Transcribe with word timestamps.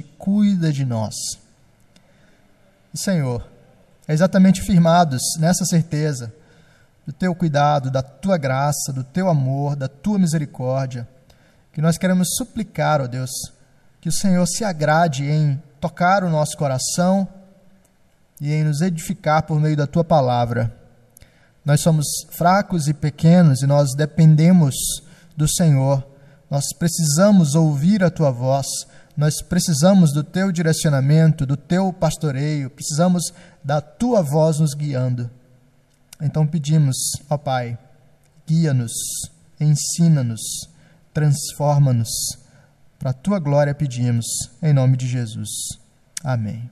cuida 0.00 0.72
de 0.72 0.84
nós. 0.84 1.14
Senhor, 2.94 3.46
é 4.06 4.12
exatamente 4.12 4.62
firmados 4.62 5.20
nessa 5.38 5.64
certeza 5.64 6.32
do 7.06 7.12
teu 7.12 7.34
cuidado, 7.34 7.90
da 7.90 8.02
tua 8.02 8.38
graça, 8.38 8.92
do 8.92 9.02
teu 9.02 9.28
amor, 9.28 9.74
da 9.74 9.88
tua 9.88 10.18
misericórdia, 10.18 11.08
que 11.72 11.80
nós 11.80 11.98
queremos 11.98 12.36
suplicar, 12.36 13.00
ó 13.00 13.06
Deus, 13.06 13.30
que 14.00 14.08
o 14.08 14.12
Senhor 14.12 14.46
se 14.46 14.64
agrade 14.64 15.24
em 15.24 15.60
tocar 15.80 16.22
o 16.22 16.30
nosso 16.30 16.56
coração 16.56 17.26
e 18.40 18.52
em 18.52 18.64
nos 18.64 18.80
edificar 18.80 19.42
por 19.44 19.60
meio 19.60 19.76
da 19.76 19.86
tua 19.86 20.04
palavra. 20.04 20.72
Nós 21.64 21.80
somos 21.80 22.06
fracos 22.30 22.88
e 22.88 22.94
pequenos 22.94 23.62
e 23.62 23.66
nós 23.66 23.94
dependemos 23.96 24.74
do 25.36 25.48
Senhor. 25.48 26.04
Nós 26.50 26.64
precisamos 26.76 27.54
ouvir 27.54 28.02
a 28.02 28.10
tua 28.10 28.30
voz, 28.30 28.66
nós 29.16 29.42
precisamos 29.42 30.12
do 30.12 30.24
teu 30.24 30.50
direcionamento, 30.50 31.44
do 31.44 31.56
teu 31.56 31.92
pastoreio, 31.92 32.70
precisamos 32.70 33.32
da 33.62 33.80
tua 33.80 34.22
voz 34.22 34.58
nos 34.58 34.74
guiando. 34.74 35.30
Então 36.20 36.46
pedimos, 36.46 36.96
ó 37.28 37.36
Pai, 37.36 37.78
guia-nos, 38.46 38.92
ensina-nos, 39.60 40.40
transforma-nos. 41.12 42.08
Para 42.98 43.10
a 43.10 43.14
tua 43.14 43.38
glória 43.38 43.74
pedimos, 43.74 44.26
em 44.62 44.72
nome 44.72 44.96
de 44.96 45.06
Jesus. 45.06 45.48
Amém. 46.22 46.70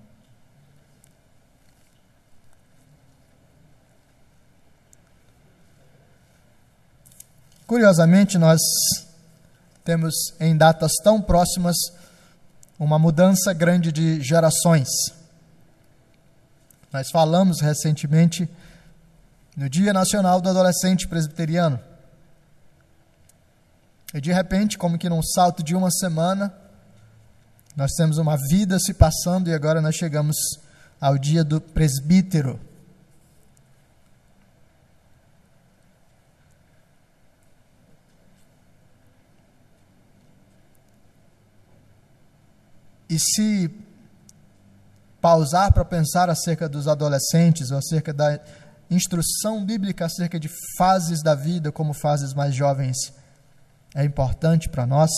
Curiosamente, 7.67 8.39
nós 8.39 8.61
temos 9.85 10.15
em 10.41 10.57
datas 10.57 10.93
tão 11.05 11.21
próximas 11.21 11.77
uma 12.81 12.99
mudança 12.99 13.53
grande 13.53 13.93
de 13.93 14.23
gerações. 14.23 14.89
Nós 16.91 17.11
falamos 17.11 17.61
recentemente 17.61 18.49
no 19.55 19.69
Dia 19.69 19.93
Nacional 19.93 20.41
do 20.41 20.49
Adolescente 20.49 21.07
Presbiteriano. 21.07 21.79
E 24.15 24.21
de 24.21 24.33
repente, 24.33 24.79
como 24.79 24.99
que 24.99 25.11
num 25.11 25.23
salto 25.23 25.63
de 25.63 25.77
uma 25.77 25.91
semana, 25.91 26.53
nós 27.77 27.93
temos 27.93 28.17
uma 28.17 28.37
vida 28.49 28.79
se 28.79 28.95
passando 28.95 29.51
e 29.51 29.55
agora 29.55 29.83
nós 29.83 29.95
chegamos 29.95 30.37
ao 30.99 31.19
dia 31.19 31.45
do 31.45 31.61
presbítero. 31.61 32.59
E 43.11 43.19
se 43.19 43.69
pausar 45.21 45.73
para 45.73 45.85
pensar 45.85 46.31
acerca 46.31 46.69
dos 46.69 46.87
adolescentes 46.87 47.73
ou 47.73 47.79
acerca 47.79 48.13
da 48.15 48.41
instrução 48.89 49.65
bíblica 49.65 50.07
acerca 50.07 50.39
de 50.39 50.49
fases 50.79 51.23
da 51.23 51.35
vida 51.35 51.71
como 51.71 51.93
fases 51.93 52.33
mais 52.33 52.55
jovens 52.55 53.13
é 53.95 54.05
importante 54.05 54.69
para 54.69 54.87
nós, 54.87 55.11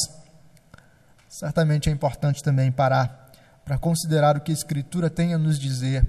certamente 1.29 1.91
é 1.91 1.93
importante 1.93 2.43
também 2.43 2.73
parar 2.73 3.31
para 3.65 3.79
considerar 3.79 4.37
o 4.37 4.41
que 4.41 4.51
a 4.51 4.55
Escritura 4.55 5.11
tem 5.11 5.35
a 5.35 5.39
nos 5.39 5.59
dizer 5.59 6.07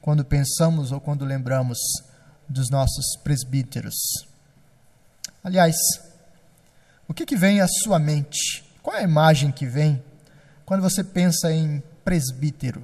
quando 0.00 0.24
pensamos 0.24 0.90
ou 0.92 1.00
quando 1.00 1.24
lembramos 1.24 1.78
dos 2.48 2.68
nossos 2.70 3.16
presbíteros. 3.22 3.94
Aliás, 5.42 5.76
o 7.08 7.14
que, 7.14 7.24
que 7.24 7.36
vem 7.36 7.60
à 7.60 7.68
sua 7.68 7.98
mente? 7.98 8.64
Qual 8.82 8.96
é 8.96 9.00
a 9.00 9.04
imagem 9.04 9.52
que 9.52 9.66
vem 9.66 10.02
quando 10.66 10.82
você 10.82 11.04
pensa 11.04 11.52
em 11.52 11.80
presbítero? 12.04 12.82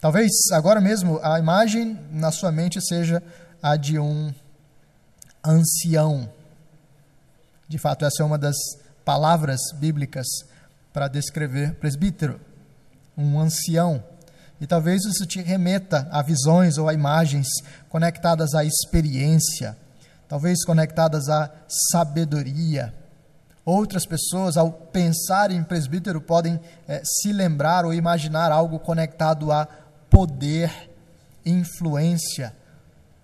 Talvez 0.00 0.30
agora 0.52 0.80
mesmo 0.80 1.20
a 1.22 1.38
imagem 1.38 1.98
na 2.10 2.32
sua 2.32 2.50
mente 2.50 2.84
seja 2.84 3.22
a 3.62 3.76
de 3.76 3.98
um 3.98 4.34
ancião. 5.42 6.28
De 7.68 7.78
fato, 7.78 8.04
essa 8.04 8.22
é 8.22 8.26
uma 8.26 8.36
das 8.36 8.56
palavras 9.04 9.60
bíblicas 9.76 10.26
para 10.92 11.08
descrever 11.08 11.76
presbítero, 11.76 12.40
um 13.16 13.40
ancião. 13.40 14.02
E 14.60 14.66
talvez 14.66 15.04
isso 15.04 15.24
te 15.24 15.40
remeta 15.40 16.08
a 16.10 16.20
visões 16.20 16.78
ou 16.78 16.88
a 16.88 16.94
imagens 16.94 17.46
conectadas 17.88 18.54
à 18.54 18.64
experiência, 18.64 19.76
talvez 20.28 20.64
conectadas 20.64 21.28
à 21.28 21.50
sabedoria 21.90 22.92
Outras 23.64 24.04
pessoas, 24.04 24.56
ao 24.56 24.70
pensar 24.70 25.50
em 25.50 25.64
presbítero, 25.64 26.20
podem 26.20 26.60
é, 26.86 27.02
se 27.02 27.32
lembrar 27.32 27.86
ou 27.86 27.94
imaginar 27.94 28.52
algo 28.52 28.78
conectado 28.78 29.50
a 29.50 29.66
poder, 30.10 30.90
influência. 31.46 32.54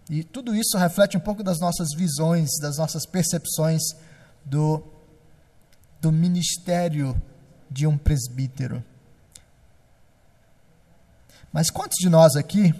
E 0.08 0.24
tudo 0.24 0.54
isso 0.54 0.78
reflete 0.78 1.16
um 1.16 1.20
pouco 1.20 1.42
das 1.42 1.60
nossas 1.60 1.88
visões, 1.94 2.48
das 2.60 2.78
nossas 2.78 3.04
percepções 3.04 3.82
do, 4.44 4.82
do 6.00 6.10
ministério 6.10 7.20
de 7.70 7.86
um 7.86 7.98
presbítero. 7.98 8.82
Mas 11.52 11.68
quantos 11.68 11.98
de 11.98 12.08
nós 12.08 12.34
aqui, 12.34 12.74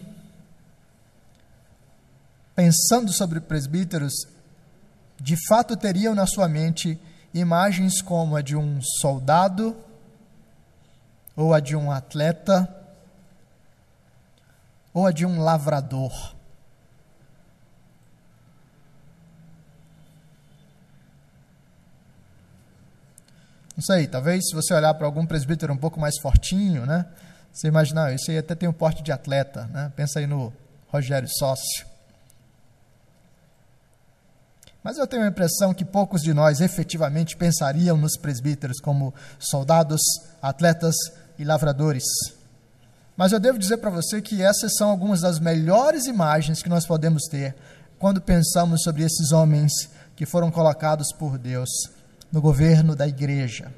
pensando 2.55 3.13
sobre 3.13 3.41
presbíteros, 3.41 4.13
de 5.21 5.37
fato 5.49 5.77
teriam 5.77 6.15
na 6.15 6.27
sua 6.27 6.49
mente 6.49 6.99
imagens 7.33 8.03
como 8.03 8.37
a 8.37 8.43
de 8.43 8.57
um 8.57 8.81
soldado 8.83 9.77
ou 11.37 11.55
a 11.55 11.61
de 11.61 11.77
um 11.77 11.91
atleta 11.91 12.69
ou 14.93 15.07
a 15.07 15.13
de 15.13 15.25
um 15.25 15.41
lavrador. 15.41 16.13
Não 23.77 23.83
sei, 23.83 24.07
talvez 24.07 24.47
se 24.47 24.55
você 24.55 24.75
olhar 24.75 24.93
para 24.93 25.07
algum 25.07 25.25
presbítero 25.25 25.73
um 25.73 25.77
pouco 25.77 25.99
mais 25.99 26.19
fortinho, 26.19 26.85
né? 26.85 27.07
Você 27.51 27.67
imaginar, 27.67 28.13
esse 28.13 28.31
aí 28.31 28.39
até 28.39 28.55
tem 28.55 28.69
um 28.69 28.75
porte 28.75 29.03
de 29.03 29.11
atleta, 29.11 29.67
né? 29.69 29.91
Pensa 29.97 30.19
aí 30.19 30.27
no 30.27 30.53
Rogério 30.89 31.29
Sócio. 31.29 31.90
Mas 34.83 34.97
eu 34.97 35.07
tenho 35.07 35.25
a 35.25 35.29
impressão 35.29 35.75
que 35.75 35.85
poucos 35.85 36.23
de 36.23 36.33
nós 36.33 36.61
efetivamente 36.61 37.37
pensariam 37.37 37.97
nos 37.97 38.17
presbíteros 38.17 38.81
como 38.81 39.15
soldados, 39.39 40.01
atletas 40.41 40.95
e 41.39 41.45
lavradores. 41.45 42.05
Mas 43.17 43.33
eu 43.33 43.39
devo 43.41 43.59
dizer 43.59 43.77
para 43.77 43.91
você 43.91 44.23
que 44.23 44.43
essas 44.43 44.75
são 44.77 44.89
algumas 44.89 45.21
das 45.21 45.39
melhores 45.39 46.07
imagens 46.07 46.63
que 46.63 46.69
nós 46.71 46.87
podemos 46.87 47.25
ter 47.25 47.55
quando 47.99 48.21
pensamos 48.21 48.83
sobre 48.83 49.03
esses 49.03 49.31
homens 49.31 49.73
que 50.17 50.25
foram 50.25 50.51
colocados 50.51 51.13
por 51.13 51.37
Deus 51.37 51.69
no 52.33 52.41
governo 52.41 52.97
da 52.97 53.07
igreja. 53.07 53.71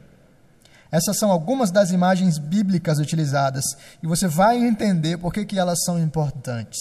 Essas 0.92 1.18
são 1.18 1.32
algumas 1.32 1.72
das 1.72 1.90
imagens 1.90 2.38
bíblicas 2.38 2.98
utilizadas 2.98 3.64
e 4.00 4.06
você 4.06 4.28
vai 4.28 4.58
entender 4.58 5.16
por 5.16 5.32
que, 5.32 5.44
que 5.44 5.58
elas 5.58 5.82
são 5.84 5.98
importantes. 5.98 6.78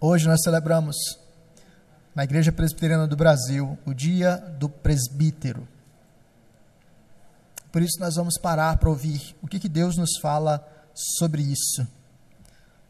Hoje 0.00 0.26
nós 0.26 0.40
celebramos 0.42 0.96
na 2.18 2.24
Igreja 2.24 2.50
Presbiteriana 2.50 3.06
do 3.06 3.14
Brasil, 3.14 3.78
o 3.86 3.94
dia 3.94 4.38
do 4.58 4.68
presbítero. 4.68 5.68
Por 7.70 7.80
isso 7.80 8.00
nós 8.00 8.16
vamos 8.16 8.36
parar 8.36 8.76
para 8.76 8.88
ouvir 8.88 9.36
o 9.40 9.46
que, 9.46 9.60
que 9.60 9.68
Deus 9.68 9.96
nos 9.96 10.18
fala 10.20 10.66
sobre 10.92 11.42
isso. 11.42 11.86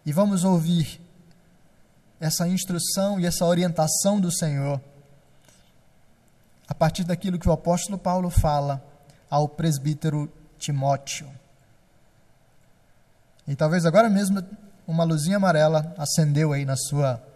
E 0.06 0.14
vamos 0.14 0.44
ouvir 0.44 0.98
essa 2.18 2.48
instrução 2.48 3.20
e 3.20 3.26
essa 3.26 3.44
orientação 3.44 4.18
do 4.18 4.32
Senhor 4.32 4.80
a 6.66 6.74
partir 6.74 7.04
daquilo 7.04 7.38
que 7.38 7.50
o 7.50 7.52
apóstolo 7.52 7.98
Paulo 7.98 8.30
fala 8.30 8.82
ao 9.28 9.46
presbítero 9.46 10.32
Timóteo. 10.58 11.30
E 13.46 13.54
talvez 13.54 13.84
agora 13.84 14.08
mesmo 14.08 14.42
uma 14.86 15.04
luzinha 15.04 15.36
amarela 15.36 15.94
acendeu 15.98 16.50
aí 16.50 16.64
na 16.64 16.78
sua 16.78 17.27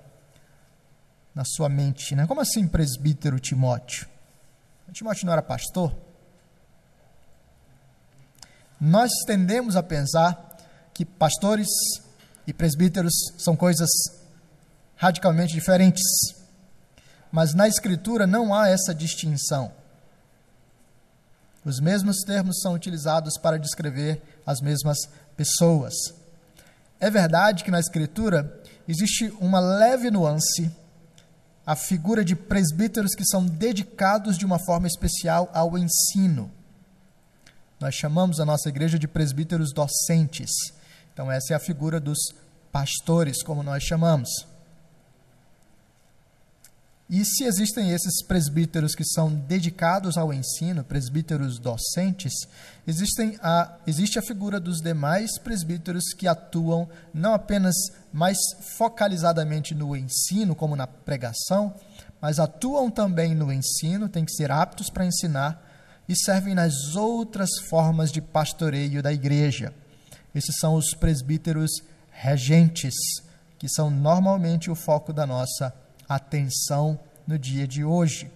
na 1.34 1.44
sua 1.44 1.68
mente, 1.68 2.14
né? 2.14 2.26
Como 2.26 2.40
assim 2.40 2.66
presbítero 2.66 3.38
Timóteo? 3.40 4.06
Timóteo 4.92 5.26
não 5.26 5.32
era 5.32 5.42
pastor? 5.42 5.94
Nós 8.78 9.10
tendemos 9.26 9.74
a 9.76 9.82
pensar 9.82 10.58
que 10.92 11.04
pastores 11.04 11.68
e 12.46 12.52
presbíteros 12.52 13.12
são 13.38 13.56
coisas 13.56 13.88
radicalmente 14.96 15.54
diferentes. 15.54 16.02
Mas 17.30 17.54
na 17.54 17.66
Escritura 17.66 18.26
não 18.26 18.54
há 18.54 18.68
essa 18.68 18.94
distinção. 18.94 19.72
Os 21.64 21.80
mesmos 21.80 22.18
termos 22.26 22.60
são 22.60 22.74
utilizados 22.74 23.38
para 23.38 23.58
descrever 23.58 24.20
as 24.44 24.60
mesmas 24.60 24.98
pessoas. 25.36 25.94
É 27.00 27.08
verdade 27.08 27.64
que 27.64 27.70
na 27.70 27.80
Escritura 27.80 28.60
existe 28.86 29.32
uma 29.40 29.60
leve 29.60 30.10
nuance 30.10 30.70
a 31.66 31.76
figura 31.76 32.24
de 32.24 32.34
presbíteros 32.34 33.14
que 33.14 33.24
são 33.24 33.46
dedicados 33.46 34.36
de 34.36 34.44
uma 34.44 34.58
forma 34.58 34.86
especial 34.86 35.50
ao 35.54 35.78
ensino. 35.78 36.50
Nós 37.80 37.94
chamamos 37.94 38.40
a 38.40 38.44
nossa 38.44 38.68
igreja 38.68 38.98
de 38.98 39.08
presbíteros 39.08 39.72
docentes. 39.72 40.50
Então, 41.12 41.30
essa 41.30 41.52
é 41.52 41.56
a 41.56 41.60
figura 41.60 42.00
dos 42.00 42.18
pastores, 42.70 43.42
como 43.42 43.62
nós 43.62 43.82
chamamos. 43.82 44.28
E 47.12 47.26
se 47.26 47.44
existem 47.44 47.90
esses 47.90 48.24
presbíteros 48.24 48.94
que 48.94 49.04
são 49.04 49.28
dedicados 49.30 50.16
ao 50.16 50.32
ensino, 50.32 50.82
presbíteros 50.82 51.58
docentes, 51.58 52.32
existem 52.86 53.38
a, 53.42 53.76
existe 53.86 54.18
a 54.18 54.22
figura 54.22 54.58
dos 54.58 54.80
demais 54.80 55.38
presbíteros 55.38 56.14
que 56.14 56.26
atuam 56.26 56.88
não 57.12 57.34
apenas 57.34 57.74
mais 58.10 58.38
focalizadamente 58.78 59.74
no 59.74 59.94
ensino, 59.94 60.54
como 60.54 60.74
na 60.74 60.86
pregação, 60.86 61.74
mas 62.18 62.38
atuam 62.38 62.90
também 62.90 63.34
no 63.34 63.52
ensino, 63.52 64.08
têm 64.08 64.24
que 64.24 64.32
ser 64.32 64.50
aptos 64.50 64.88
para 64.88 65.04
ensinar 65.04 65.62
e 66.08 66.16
servem 66.16 66.54
nas 66.54 66.96
outras 66.96 67.50
formas 67.68 68.10
de 68.10 68.22
pastoreio 68.22 69.02
da 69.02 69.12
igreja. 69.12 69.74
Esses 70.34 70.56
são 70.58 70.76
os 70.76 70.94
presbíteros 70.94 71.72
regentes, 72.10 72.94
que 73.58 73.68
são 73.68 73.90
normalmente 73.90 74.70
o 74.70 74.74
foco 74.74 75.12
da 75.12 75.26
nossa 75.26 75.81
atenção 76.14 76.98
no 77.26 77.38
dia 77.38 77.66
de 77.66 77.84
hoje. 77.84 78.30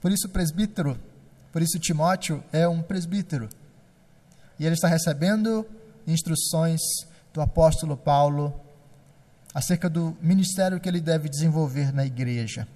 Por 0.00 0.10
isso, 0.10 0.28
presbítero, 0.28 0.98
por 1.52 1.62
isso, 1.62 1.78
Timóteo 1.78 2.42
é 2.52 2.66
um 2.68 2.80
presbítero. 2.80 3.48
E 4.58 4.64
ele 4.64 4.74
está 4.74 4.88
recebendo 4.88 5.66
instruções 6.06 6.80
do 7.32 7.40
apóstolo 7.40 7.96
Paulo 7.96 8.58
acerca 9.52 9.90
do 9.90 10.16
ministério 10.20 10.78
que 10.78 10.88
ele 10.88 11.00
deve 11.00 11.28
desenvolver 11.28 11.92
na 11.92 12.04
igreja. 12.06 12.68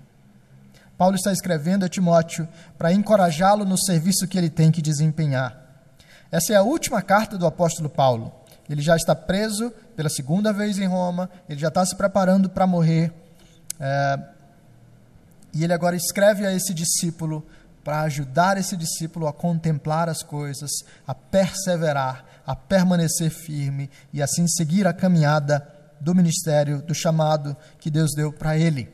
Paulo 0.98 1.16
está 1.16 1.32
escrevendo 1.32 1.84
a 1.84 1.88
Timóteo 1.88 2.48
para 2.76 2.92
encorajá-lo 2.92 3.64
no 3.64 3.78
serviço 3.78 4.26
que 4.26 4.38
ele 4.38 4.50
tem 4.50 4.70
que 4.70 4.82
desempenhar. 4.82 5.60
Essa 6.30 6.52
é 6.54 6.56
a 6.56 6.62
última 6.62 7.00
carta 7.00 7.38
do 7.38 7.46
apóstolo 7.46 7.88
Paulo. 7.88 8.32
Ele 8.68 8.82
já 8.82 8.96
está 8.96 9.14
preso 9.14 9.70
pela 9.96 10.08
segunda 10.08 10.52
vez 10.52 10.78
em 10.78 10.86
Roma, 10.86 11.28
ele 11.48 11.60
já 11.60 11.68
está 11.68 11.84
se 11.84 11.94
preparando 11.94 12.48
para 12.48 12.66
morrer. 12.66 13.12
É, 13.78 14.18
e 15.52 15.62
ele 15.62 15.72
agora 15.72 15.94
escreve 15.94 16.46
a 16.46 16.52
esse 16.52 16.72
discípulo 16.72 17.46
para 17.84 18.00
ajudar 18.02 18.56
esse 18.56 18.76
discípulo 18.76 19.28
a 19.28 19.32
contemplar 19.32 20.08
as 20.08 20.22
coisas, 20.22 20.70
a 21.06 21.14
perseverar, 21.14 22.24
a 22.46 22.56
permanecer 22.56 23.30
firme 23.30 23.90
e 24.12 24.22
assim 24.22 24.48
seguir 24.48 24.86
a 24.86 24.92
caminhada 24.92 25.68
do 26.00 26.14
ministério, 26.14 26.82
do 26.82 26.94
chamado 26.94 27.56
que 27.78 27.90
Deus 27.90 28.12
deu 28.14 28.32
para 28.32 28.56
ele. 28.56 28.90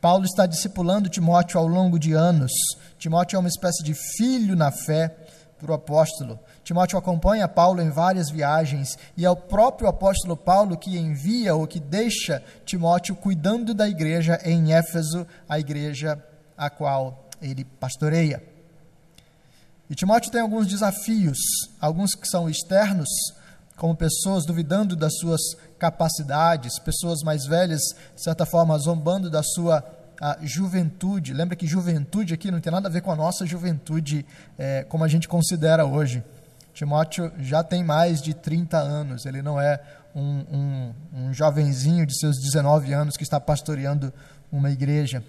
Paulo 0.00 0.24
está 0.24 0.44
discipulando 0.44 1.08
Timóteo 1.08 1.58
ao 1.58 1.66
longo 1.66 1.98
de 1.98 2.12
anos. 2.12 2.52
Timóteo 2.98 3.36
é 3.36 3.40
uma 3.40 3.48
espécie 3.48 3.82
de 3.82 3.94
filho 3.94 4.54
na 4.54 4.70
fé 4.70 5.16
para 5.58 5.70
o 5.70 5.74
apóstolo. 5.74 6.38
Timóteo 6.62 6.98
acompanha 6.98 7.48
Paulo 7.48 7.80
em 7.80 7.90
várias 7.90 8.30
viagens 8.30 8.98
e 9.16 9.24
é 9.24 9.30
o 9.30 9.36
próprio 9.36 9.88
apóstolo 9.88 10.36
Paulo 10.36 10.76
que 10.76 10.98
envia 10.98 11.54
ou 11.54 11.66
que 11.66 11.80
deixa 11.80 12.42
Timóteo 12.64 13.16
cuidando 13.16 13.72
da 13.74 13.88
igreja 13.88 14.40
em 14.44 14.72
Éfeso, 14.72 15.26
a 15.48 15.58
igreja 15.58 16.22
a 16.56 16.68
qual 16.68 17.28
ele 17.40 17.64
pastoreia. 17.64 18.42
E 19.88 19.94
Timóteo 19.94 20.32
tem 20.32 20.40
alguns 20.40 20.66
desafios, 20.66 21.38
alguns 21.80 22.14
que 22.14 22.26
são 22.26 22.48
externos, 22.50 23.08
como 23.76 23.94
pessoas 23.94 24.44
duvidando 24.44 24.96
das 24.96 25.16
suas 25.18 25.40
capacidades, 25.78 26.78
pessoas 26.78 27.22
mais 27.22 27.44
velhas, 27.46 27.82
de 28.14 28.22
certa 28.22 28.46
forma, 28.46 28.76
zombando 28.78 29.30
da 29.30 29.42
sua 29.42 29.80
a 30.20 30.38
juventude. 30.42 31.32
Lembra 31.32 31.56
que 31.56 31.66
juventude 31.66 32.34
aqui 32.34 32.50
não 32.50 32.60
tem 32.60 32.72
nada 32.72 32.88
a 32.88 32.90
ver 32.90 33.02
com 33.02 33.12
a 33.12 33.16
nossa 33.16 33.46
juventude 33.46 34.24
é, 34.58 34.84
como 34.84 35.04
a 35.04 35.08
gente 35.08 35.28
considera 35.28 35.84
hoje. 35.84 36.22
Timóteo 36.74 37.32
já 37.38 37.62
tem 37.62 37.82
mais 37.82 38.20
de 38.20 38.34
30 38.34 38.76
anos, 38.76 39.24
ele 39.24 39.40
não 39.40 39.58
é 39.60 39.80
um, 40.14 40.44
um, 40.52 40.94
um 41.14 41.32
jovenzinho 41.32 42.06
de 42.06 42.18
seus 42.18 42.38
19 42.38 42.92
anos 42.92 43.16
que 43.16 43.22
está 43.22 43.40
pastoreando 43.40 44.12
uma 44.50 44.70
igreja. 44.70 45.22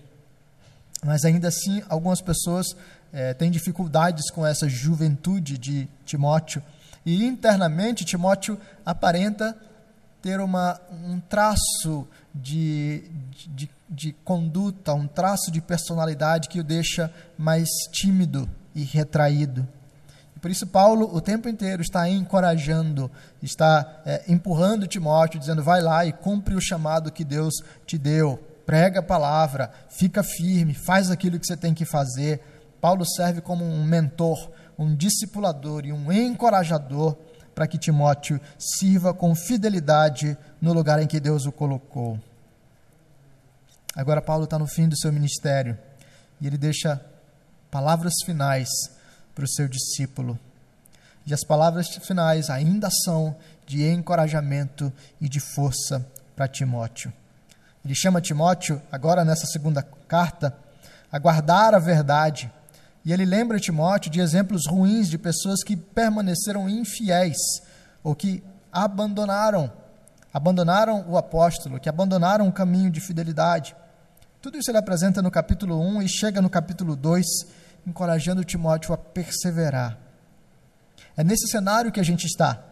Mas 1.03 1.23
ainda 1.25 1.47
assim, 1.47 1.83
algumas 1.89 2.21
pessoas 2.21 2.75
é, 3.13 3.33
têm 3.33 3.51
dificuldades 3.51 4.29
com 4.31 4.45
essa 4.45 4.67
juventude 4.67 5.57
de 5.57 5.87
Timóteo. 6.05 6.61
E 7.05 7.25
internamente, 7.25 8.03
Timóteo 8.03 8.59
aparenta 8.85 9.55
ter 10.21 10.39
uma, 10.39 10.79
um 10.91 11.19
traço 11.19 12.07
de, 12.41 13.03
de, 13.47 13.69
de 13.89 14.11
conduta, 14.23 14.93
um 14.93 15.07
traço 15.07 15.51
de 15.51 15.61
personalidade 15.61 16.49
que 16.49 16.59
o 16.59 16.63
deixa 16.63 17.13
mais 17.37 17.67
tímido 17.91 18.49
e 18.75 18.83
retraído. 18.83 19.67
Por 20.41 20.51
isso, 20.51 20.67
Paulo 20.67 21.09
o 21.13 21.19
tempo 21.19 21.49
inteiro 21.49 21.81
está 21.81 22.07
encorajando, 22.07 23.11
está 23.41 24.01
é, 24.05 24.23
empurrando 24.27 24.87
Timóteo, 24.87 25.39
dizendo: 25.39 25.63
vai 25.63 25.81
lá 25.81 26.05
e 26.05 26.13
cumpre 26.13 26.55
o 26.55 26.61
chamado 26.61 27.11
que 27.11 27.23
Deus 27.23 27.55
te 27.85 27.97
deu, 27.97 28.37
prega 28.65 28.99
a 28.99 29.03
palavra, 29.03 29.71
fica 29.89 30.23
firme, 30.23 30.73
faz 30.73 31.09
aquilo 31.09 31.39
que 31.39 31.47
você 31.47 31.57
tem 31.57 31.73
que 31.73 31.85
fazer. 31.85 32.41
Paulo 32.79 33.03
serve 33.05 33.41
como 33.41 33.65
um 33.65 33.83
mentor, 33.83 34.51
um 34.77 34.95
discipulador 34.95 35.85
e 35.85 35.91
um 35.91 36.11
encorajador 36.11 37.17
para 37.55 37.67
que 37.67 37.79
Timóteo 37.79 38.39
sirva 38.59 39.15
com 39.15 39.33
fidelidade 39.33 40.37
no 40.61 40.73
lugar 40.73 41.01
em 41.01 41.07
que 41.07 41.19
Deus 41.19 41.47
o 41.47 41.51
colocou. 41.51 42.19
Agora, 43.97 44.21
Paulo 44.21 44.43
está 44.43 44.59
no 44.59 44.67
fim 44.67 44.87
do 44.87 44.95
seu 44.95 45.11
ministério 45.11 45.75
e 46.39 46.45
ele 46.45 46.55
deixa 46.55 47.03
palavras 47.71 48.13
finais 48.23 48.69
para 49.33 49.43
o 49.43 49.47
seu 49.47 49.67
discípulo. 49.67 50.39
E 51.25 51.33
as 51.33 51.43
palavras 51.43 51.87
finais 52.03 52.51
ainda 52.51 52.89
são 53.03 53.35
de 53.65 53.83
encorajamento 53.83 54.93
e 55.19 55.27
de 55.27 55.39
força 55.39 56.05
para 56.35 56.47
Timóteo. 56.47 57.11
Ele 57.83 57.95
chama 57.95 58.21
Timóteo, 58.21 58.79
agora 58.91 59.25
nessa 59.25 59.47
segunda 59.47 59.81
carta, 60.07 60.55
a 61.11 61.17
guardar 61.17 61.73
a 61.73 61.79
verdade. 61.79 62.51
E 63.03 63.11
ele 63.11 63.25
lembra 63.25 63.59
Timóteo 63.59 64.11
de 64.11 64.19
exemplos 64.19 64.67
ruins 64.67 65.09
de 65.09 65.17
pessoas 65.17 65.63
que 65.63 65.75
permaneceram 65.75 66.69
infiéis 66.69 67.37
ou 68.03 68.13
que 68.13 68.43
abandonaram, 68.71 69.73
abandonaram 70.31 71.03
o 71.09 71.17
apóstolo, 71.17 71.79
que 71.79 71.89
abandonaram 71.89 72.47
o 72.47 72.53
caminho 72.53 72.91
de 72.91 73.01
fidelidade. 73.01 73.75
Tudo 74.41 74.57
isso 74.57 74.69
ele 74.69 74.77
apresenta 74.77 75.21
no 75.21 75.31
capítulo 75.31 75.79
1 75.79 76.03
e 76.03 76.09
chega 76.09 76.41
no 76.41 76.49
capítulo 76.49 76.95
2 76.95 77.25
encorajando 77.87 78.43
Timóteo 78.43 78.93
a 78.93 78.97
perseverar. 78.97 79.97
É 81.15 81.23
nesse 81.23 81.47
cenário 81.47 81.91
que 81.91 81.99
a 81.99 82.03
gente 82.03 82.25
está. 82.25 82.63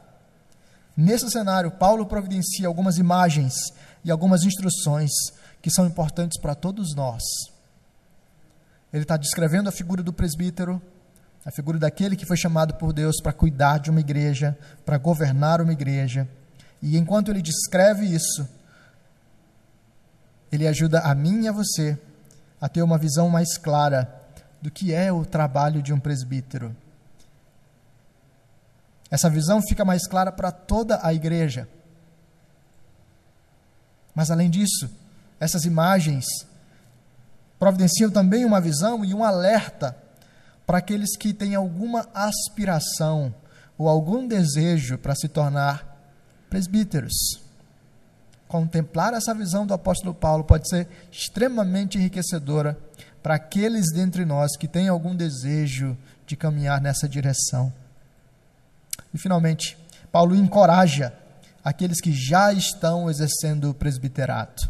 Nesse 0.96 1.30
cenário, 1.30 1.72
Paulo 1.72 2.06
providencia 2.06 2.68
algumas 2.68 2.98
imagens 2.98 3.54
e 4.04 4.12
algumas 4.12 4.44
instruções 4.44 5.10
que 5.62 5.72
são 5.72 5.88
importantes 5.88 6.40
para 6.40 6.54
todos 6.54 6.94
nós. 6.96 7.24
Ele 8.94 9.02
está 9.02 9.18
descrevendo 9.18 9.68
a 9.68 9.72
figura 9.72 10.04
do 10.04 10.14
presbítero, 10.14 10.80
a 11.44 11.52
figura 11.52 11.80
daquele 11.80 12.16
que 12.16 12.26
foi 12.26 12.38
chamado 12.38 12.76
por 12.76 12.94
Deus 12.94 13.20
para 13.22 13.34
cuidar 13.34 13.80
de 13.80 13.90
uma 13.90 14.00
igreja, 14.00 14.58
para 14.86 14.98
governar 14.98 15.62
uma 15.62 15.74
igreja. 15.74 16.28
E 16.82 16.98
enquanto 16.98 17.32
ele 17.32 17.42
descreve 17.42 18.06
isso, 18.06 18.48
ele 20.52 20.68
ajuda 20.68 21.00
a 21.02 21.14
mim 21.14 21.44
e 21.44 21.48
a 21.48 21.52
você 21.52 21.98
a 22.60 22.70
ter 22.70 22.82
uma 22.82 22.98
visão 22.98 23.30
mais 23.30 23.58
clara 23.58 24.14
do 24.62 24.72
que 24.72 24.94
é 24.94 25.12
o 25.12 25.26
trabalho 25.26 25.82
de 25.82 25.94
um 25.94 26.00
presbítero. 26.00 26.76
Essa 29.12 29.30
visão 29.30 29.62
fica 29.62 29.86
mais 29.86 30.08
clara 30.08 30.32
para 30.32 30.52
toda 30.52 31.00
a 31.06 31.14
igreja. 31.14 31.68
Mas 34.14 34.32
além 34.32 34.50
disso, 34.50 34.90
essas 35.40 35.66
imagens 35.66 36.26
providenciam 37.60 38.10
também 38.10 38.46
uma 38.46 38.62
visão 38.62 39.06
e 39.06 39.14
um 39.14 39.24
alerta 39.24 39.96
para 40.66 40.80
aqueles 40.80 41.16
que 41.16 41.34
têm 41.34 41.54
alguma 41.54 42.08
aspiração 42.14 43.34
ou 43.78 43.88
algum 43.88 44.28
desejo 44.28 44.98
para 44.98 45.16
se 45.16 45.28
tornar 45.28 45.96
presbíteros. 46.50 47.45
Contemplar 48.48 49.14
essa 49.14 49.34
visão 49.34 49.66
do 49.66 49.74
apóstolo 49.74 50.14
Paulo 50.14 50.44
pode 50.44 50.70
ser 50.70 50.88
extremamente 51.12 51.98
enriquecedora 51.98 52.78
para 53.22 53.36
aqueles 53.36 53.92
dentre 53.92 54.24
nós 54.24 54.56
que 54.56 54.68
têm 54.68 54.88
algum 54.88 55.16
desejo 55.16 55.98
de 56.28 56.36
caminhar 56.36 56.80
nessa 56.80 57.10
direção. 57.10 57.74
E, 59.14 59.18
finalmente, 59.18 59.78
Paulo 60.12 60.36
encoraja 60.36 61.14
aqueles 61.64 62.00
que 62.00 62.14
já 62.14 62.54
estão 62.54 63.10
exercendo 63.10 63.72
o 63.72 63.74
presbiterato. 63.74 64.70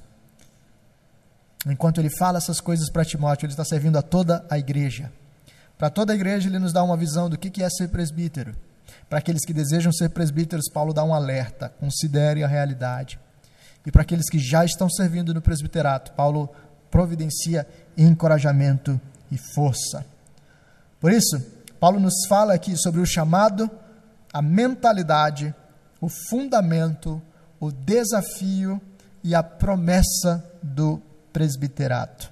Enquanto 1.67 1.99
ele 1.99 2.09
fala 2.09 2.37
essas 2.37 2.61
coisas 2.61 2.89
para 2.89 3.03
Timóteo, 3.03 3.45
ele 3.45 3.53
está 3.53 3.65
servindo 3.65 3.97
a 3.97 4.01
toda 4.01 4.45
a 4.49 4.57
igreja. 4.57 5.11
Para 5.77 5.89
toda 5.89 6.13
a 6.13 6.15
igreja, 6.15 6.47
ele 6.47 6.59
nos 6.59 6.71
dá 6.71 6.81
uma 6.83 6.95
visão 6.95 7.29
do 7.29 7.37
que 7.37 7.61
é 7.61 7.69
ser 7.69 7.89
presbítero. 7.89 8.55
Para 9.09 9.19
aqueles 9.19 9.45
que 9.45 9.53
desejam 9.53 9.91
ser 9.91 10.09
presbíteros, 10.09 10.69
Paulo 10.71 10.93
dá 10.93 11.03
um 11.03 11.13
alerta: 11.13 11.69
considerem 11.79 12.43
a 12.43 12.47
realidade. 12.47 13.19
E 13.85 13.91
para 13.91 14.01
aqueles 14.01 14.29
que 14.29 14.39
já 14.39 14.65
estão 14.65 14.89
servindo 14.89 15.33
no 15.33 15.41
presbiterato. 15.41 16.11
Paulo 16.13 16.49
providencia 16.89 17.67
encorajamento 17.97 18.99
e 19.31 19.37
força. 19.53 20.05
Por 20.99 21.11
isso, 21.11 21.43
Paulo 21.79 21.99
nos 21.99 22.25
fala 22.27 22.53
aqui 22.53 22.75
sobre 22.77 23.01
o 23.01 23.05
chamado, 23.05 23.69
a 24.33 24.41
mentalidade, 24.41 25.53
o 26.01 26.09
fundamento, 26.29 27.21
o 27.59 27.71
desafio 27.71 28.81
e 29.23 29.35
a 29.35 29.43
promessa 29.43 30.43
do 30.61 31.01
presbiterato. 31.31 32.31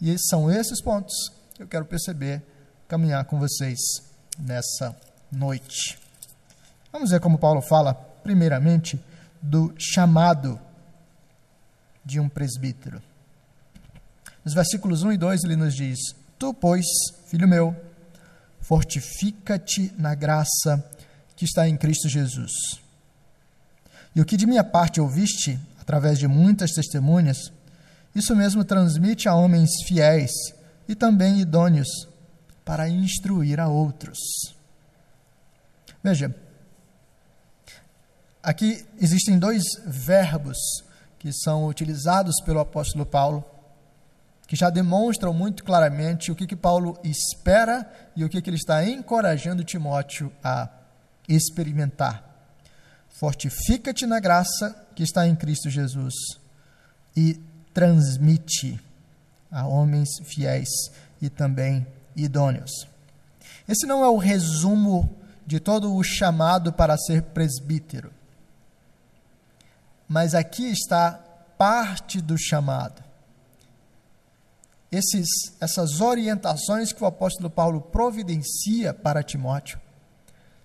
E 0.00 0.16
são 0.18 0.50
esses 0.50 0.82
pontos 0.82 1.14
que 1.54 1.62
eu 1.62 1.68
quero 1.68 1.84
perceber, 1.84 2.42
caminhar 2.86 3.24
com 3.24 3.38
vocês 3.38 3.78
nessa 4.38 4.94
noite. 5.30 5.98
Vamos 6.92 7.10
ver 7.10 7.20
como 7.20 7.38
Paulo 7.38 7.60
fala, 7.60 7.94
primeiramente, 7.94 9.02
do 9.40 9.74
chamado 9.78 10.60
de 12.04 12.18
um 12.18 12.28
presbítero. 12.28 13.02
Nos 14.44 14.54
versículos 14.54 15.02
1 15.02 15.12
e 15.12 15.18
2 15.18 15.44
ele 15.44 15.56
nos 15.56 15.74
diz: 15.74 15.98
Tu, 16.38 16.54
pois, 16.54 16.86
filho 17.26 17.46
meu, 17.46 17.76
fortifica-te 18.60 19.92
na 19.98 20.14
graça 20.14 20.82
que 21.36 21.44
está 21.44 21.68
em 21.68 21.76
Cristo 21.76 22.08
Jesus. 22.08 22.52
E 24.14 24.20
o 24.20 24.24
que 24.24 24.36
de 24.36 24.46
minha 24.46 24.64
parte 24.64 25.00
ouviste, 25.00 25.60
através 25.80 26.18
de 26.18 26.26
muitas 26.26 26.72
testemunhas, 26.72 27.52
isso 28.14 28.34
mesmo 28.34 28.64
transmite 28.64 29.28
a 29.28 29.34
homens 29.34 29.70
fiéis 29.86 30.30
e 30.88 30.94
também 30.94 31.40
idôneos, 31.40 32.08
para 32.64 32.88
instruir 32.88 33.60
a 33.60 33.68
outros. 33.68 34.18
Veja, 36.02 36.34
aqui 38.42 38.84
existem 39.00 39.38
dois 39.38 39.62
verbos 39.86 40.56
que 41.18 41.32
são 41.32 41.66
utilizados 41.66 42.36
pelo 42.44 42.60
apóstolo 42.60 43.04
Paulo, 43.04 43.44
que 44.46 44.56
já 44.56 44.70
demonstram 44.70 45.32
muito 45.34 45.62
claramente 45.64 46.30
o 46.30 46.34
que, 46.34 46.46
que 46.46 46.56
Paulo 46.56 46.98
espera 47.04 47.90
e 48.16 48.24
o 48.24 48.28
que, 48.28 48.40
que 48.40 48.48
ele 48.48 48.56
está 48.56 48.88
encorajando 48.88 49.64
Timóteo 49.64 50.32
a 50.42 50.68
experimentar. 51.28 52.24
Fortifica-te 53.10 54.06
na 54.06 54.20
graça 54.20 54.86
que 54.94 55.02
está 55.02 55.26
em 55.26 55.34
Cristo 55.34 55.68
Jesus 55.68 56.14
e 57.16 57.34
transmite 57.74 58.80
a 59.50 59.66
homens 59.66 60.08
fiéis 60.24 60.68
e 61.20 61.28
também 61.28 61.86
idôneos. 62.16 62.86
Esse 63.68 63.86
não 63.86 64.02
é 64.02 64.08
o 64.08 64.16
resumo 64.16 65.14
de 65.46 65.60
todo 65.60 65.94
o 65.94 66.02
chamado 66.02 66.72
para 66.72 66.96
ser 66.96 67.22
presbítero. 67.22 68.17
Mas 70.08 70.34
aqui 70.34 70.70
está 70.70 71.12
parte 71.58 72.20
do 72.20 72.38
chamado. 72.38 73.04
Esses, 74.90 75.28
essas 75.60 76.00
orientações 76.00 76.92
que 76.92 77.02
o 77.02 77.06
apóstolo 77.06 77.50
Paulo 77.50 77.80
providencia 77.80 78.94
para 78.94 79.22
Timóteo 79.22 79.78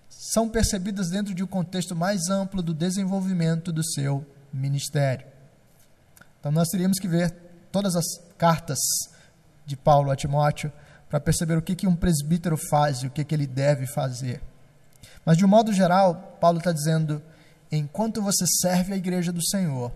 são 0.08 0.48
percebidas 0.48 1.10
dentro 1.10 1.34
de 1.34 1.42
um 1.42 1.46
contexto 1.46 1.94
mais 1.94 2.30
amplo 2.30 2.62
do 2.62 2.72
desenvolvimento 2.72 3.70
do 3.70 3.84
seu 3.84 4.24
ministério. 4.52 5.26
Então, 6.40 6.50
nós 6.50 6.68
teríamos 6.68 6.98
que 6.98 7.08
ver 7.08 7.30
todas 7.70 7.94
as 7.96 8.04
cartas 8.38 8.78
de 9.66 9.76
Paulo 9.76 10.10
a 10.10 10.16
Timóteo 10.16 10.72
para 11.08 11.20
perceber 11.20 11.56
o 11.56 11.62
que, 11.62 11.74
que 11.74 11.86
um 11.86 11.96
presbítero 11.96 12.56
faz 12.70 12.98
e 12.98 13.06
o 13.06 13.10
que, 13.10 13.24
que 13.24 13.34
ele 13.34 13.46
deve 13.46 13.86
fazer. 13.86 14.42
Mas, 15.24 15.36
de 15.36 15.44
um 15.44 15.48
modo 15.48 15.72
geral, 15.72 16.38
Paulo 16.40 16.58
está 16.58 16.72
dizendo: 16.72 17.22
enquanto 17.76 18.22
você 18.22 18.44
serve 18.60 18.92
a 18.92 18.96
igreja 18.96 19.32
do 19.32 19.44
Senhor, 19.44 19.92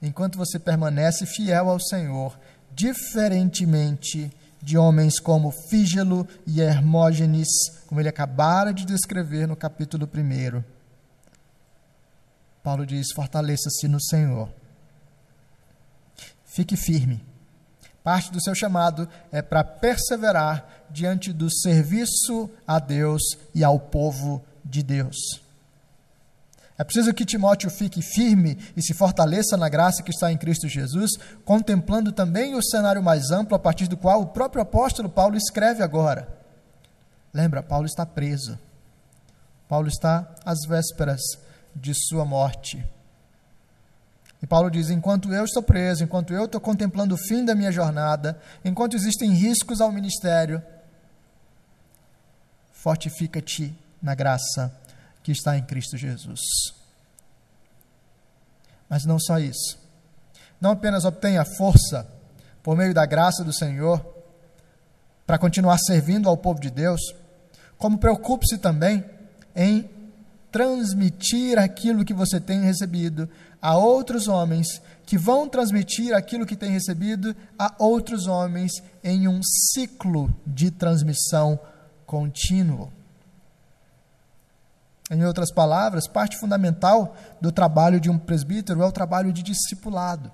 enquanto 0.00 0.38
você 0.38 0.58
permanece 0.58 1.26
fiel 1.26 1.68
ao 1.68 1.80
Senhor, 1.80 2.38
diferentemente 2.74 4.30
de 4.62 4.78
homens 4.78 5.18
como 5.18 5.50
Fígelo 5.50 6.26
e 6.46 6.60
Hermógenes, 6.60 7.48
como 7.86 8.00
ele 8.00 8.08
acabara 8.08 8.72
de 8.72 8.84
descrever 8.84 9.46
no 9.46 9.56
capítulo 9.56 10.08
1. 10.08 10.62
Paulo 12.62 12.86
diz: 12.86 13.08
fortaleça-se 13.12 13.88
no 13.88 14.00
Senhor. 14.00 14.48
Fique 16.44 16.76
firme. 16.76 17.24
Parte 18.04 18.30
do 18.30 18.42
seu 18.42 18.54
chamado 18.54 19.08
é 19.30 19.40
para 19.40 19.64
perseverar 19.64 20.86
diante 20.90 21.32
do 21.32 21.50
serviço 21.50 22.50
a 22.66 22.78
Deus 22.78 23.22
e 23.54 23.64
ao 23.64 23.78
povo 23.78 24.44
de 24.64 24.82
Deus. 24.82 25.41
É 26.78 26.84
preciso 26.84 27.12
que 27.12 27.24
Timóteo 27.24 27.70
fique 27.70 28.00
firme 28.00 28.58
e 28.76 28.82
se 28.82 28.94
fortaleça 28.94 29.56
na 29.56 29.68
graça 29.68 30.02
que 30.02 30.10
está 30.10 30.32
em 30.32 30.38
Cristo 30.38 30.68
Jesus, 30.68 31.10
contemplando 31.44 32.12
também 32.12 32.54
o 32.54 32.62
cenário 32.62 33.02
mais 33.02 33.30
amplo 33.30 33.54
a 33.54 33.58
partir 33.58 33.86
do 33.86 33.96
qual 33.96 34.22
o 34.22 34.26
próprio 34.28 34.62
apóstolo 34.62 35.08
Paulo 35.08 35.36
escreve 35.36 35.82
agora. 35.82 36.28
Lembra, 37.32 37.62
Paulo 37.62 37.86
está 37.86 38.06
preso. 38.06 38.58
Paulo 39.68 39.88
está 39.88 40.34
às 40.44 40.66
vésperas 40.66 41.20
de 41.74 41.94
sua 41.94 42.24
morte. 42.24 42.84
E 44.42 44.46
Paulo 44.46 44.70
diz: 44.70 44.90
enquanto 44.90 45.32
eu 45.32 45.44
estou 45.44 45.62
preso, 45.62 46.02
enquanto 46.02 46.32
eu 46.32 46.46
estou 46.46 46.60
contemplando 46.60 47.14
o 47.14 47.18
fim 47.18 47.44
da 47.44 47.54
minha 47.54 47.70
jornada, 47.70 48.38
enquanto 48.64 48.96
existem 48.96 49.32
riscos 49.32 49.80
ao 49.80 49.92
ministério, 49.92 50.62
fortifica-te 52.72 53.74
na 54.02 54.14
graça 54.14 54.76
que 55.22 55.32
está 55.32 55.56
em 55.56 55.62
Cristo 55.62 55.96
Jesus. 55.96 56.40
Mas 58.88 59.04
não 59.04 59.18
só 59.18 59.38
isso. 59.38 59.78
Não 60.60 60.72
apenas 60.72 61.04
obtenha 61.04 61.44
força 61.44 62.06
por 62.62 62.76
meio 62.76 62.94
da 62.94 63.06
graça 63.06 63.42
do 63.42 63.52
Senhor 63.52 64.04
para 65.26 65.38
continuar 65.38 65.78
servindo 65.78 66.28
ao 66.28 66.36
povo 66.36 66.60
de 66.60 66.70
Deus, 66.70 67.00
como 67.78 67.98
preocupe-se 67.98 68.58
também 68.58 69.04
em 69.56 69.88
transmitir 70.50 71.58
aquilo 71.58 72.04
que 72.04 72.12
você 72.12 72.38
tem 72.38 72.60
recebido 72.60 73.28
a 73.60 73.76
outros 73.76 74.28
homens, 74.28 74.82
que 75.06 75.16
vão 75.16 75.48
transmitir 75.48 76.14
aquilo 76.14 76.44
que 76.44 76.56
tem 76.56 76.70
recebido 76.70 77.34
a 77.58 77.74
outros 77.78 78.26
homens 78.26 78.72
em 79.02 79.26
um 79.26 79.40
ciclo 79.42 80.32
de 80.46 80.70
transmissão 80.70 81.58
contínuo. 82.04 82.92
Em 85.10 85.24
outras 85.24 85.52
palavras, 85.52 86.08
parte 86.08 86.38
fundamental 86.38 87.16
do 87.40 87.52
trabalho 87.52 88.00
de 88.00 88.08
um 88.08 88.18
presbítero 88.18 88.82
é 88.82 88.86
o 88.86 88.92
trabalho 88.92 89.32
de 89.32 89.42
discipulado. 89.42 90.32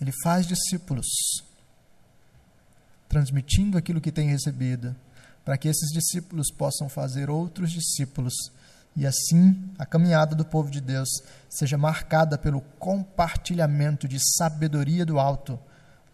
Ele 0.00 0.12
faz 0.22 0.46
discípulos, 0.46 1.06
transmitindo 3.08 3.78
aquilo 3.78 4.00
que 4.00 4.12
tem 4.12 4.28
recebido 4.28 4.94
para 5.44 5.56
que 5.56 5.66
esses 5.66 5.90
discípulos 5.90 6.52
possam 6.52 6.90
fazer 6.90 7.30
outros 7.30 7.70
discípulos 7.70 8.34
e 8.94 9.06
assim 9.06 9.72
a 9.78 9.86
caminhada 9.86 10.34
do 10.34 10.44
povo 10.44 10.70
de 10.70 10.78
Deus 10.78 11.08
seja 11.48 11.78
marcada 11.78 12.36
pelo 12.36 12.60
compartilhamento 12.78 14.06
de 14.06 14.18
sabedoria 14.36 15.06
do 15.06 15.18
alto 15.18 15.58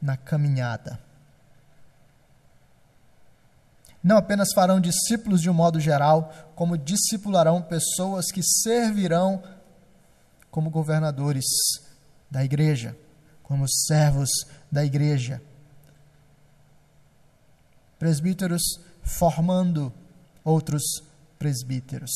na 0.00 0.16
caminhada. 0.16 1.00
Não 4.04 4.18
apenas 4.18 4.52
farão 4.54 4.78
discípulos 4.78 5.40
de 5.40 5.48
um 5.48 5.54
modo 5.54 5.80
geral, 5.80 6.30
como 6.54 6.76
discipularão 6.76 7.62
pessoas 7.62 8.30
que 8.30 8.42
servirão 8.42 9.42
como 10.50 10.68
governadores 10.68 11.46
da 12.30 12.44
igreja, 12.44 12.94
como 13.42 13.66
servos 13.66 14.28
da 14.70 14.84
igreja. 14.84 15.40
Presbíteros 17.98 18.62
formando 19.02 19.90
outros 20.44 20.82
presbíteros. 21.38 22.12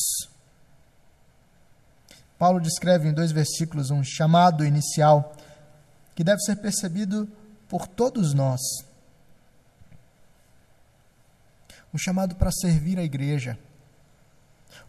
Paulo 2.37 2.61
descreve 2.61 3.09
em 3.09 3.13
dois 3.13 3.31
versículos 3.31 3.89
um 3.89 4.03
chamado 4.03 4.63
inicial 4.63 5.35
que 6.13 6.23
deve 6.23 6.39
ser 6.41 6.57
percebido 6.57 7.27
por 7.67 7.87
todos 7.87 8.33
nós. 8.35 8.61
O 11.93 11.97
chamado 11.97 12.35
para 12.35 12.51
servir 12.51 12.99
a 12.99 13.03
igreja, 13.03 13.57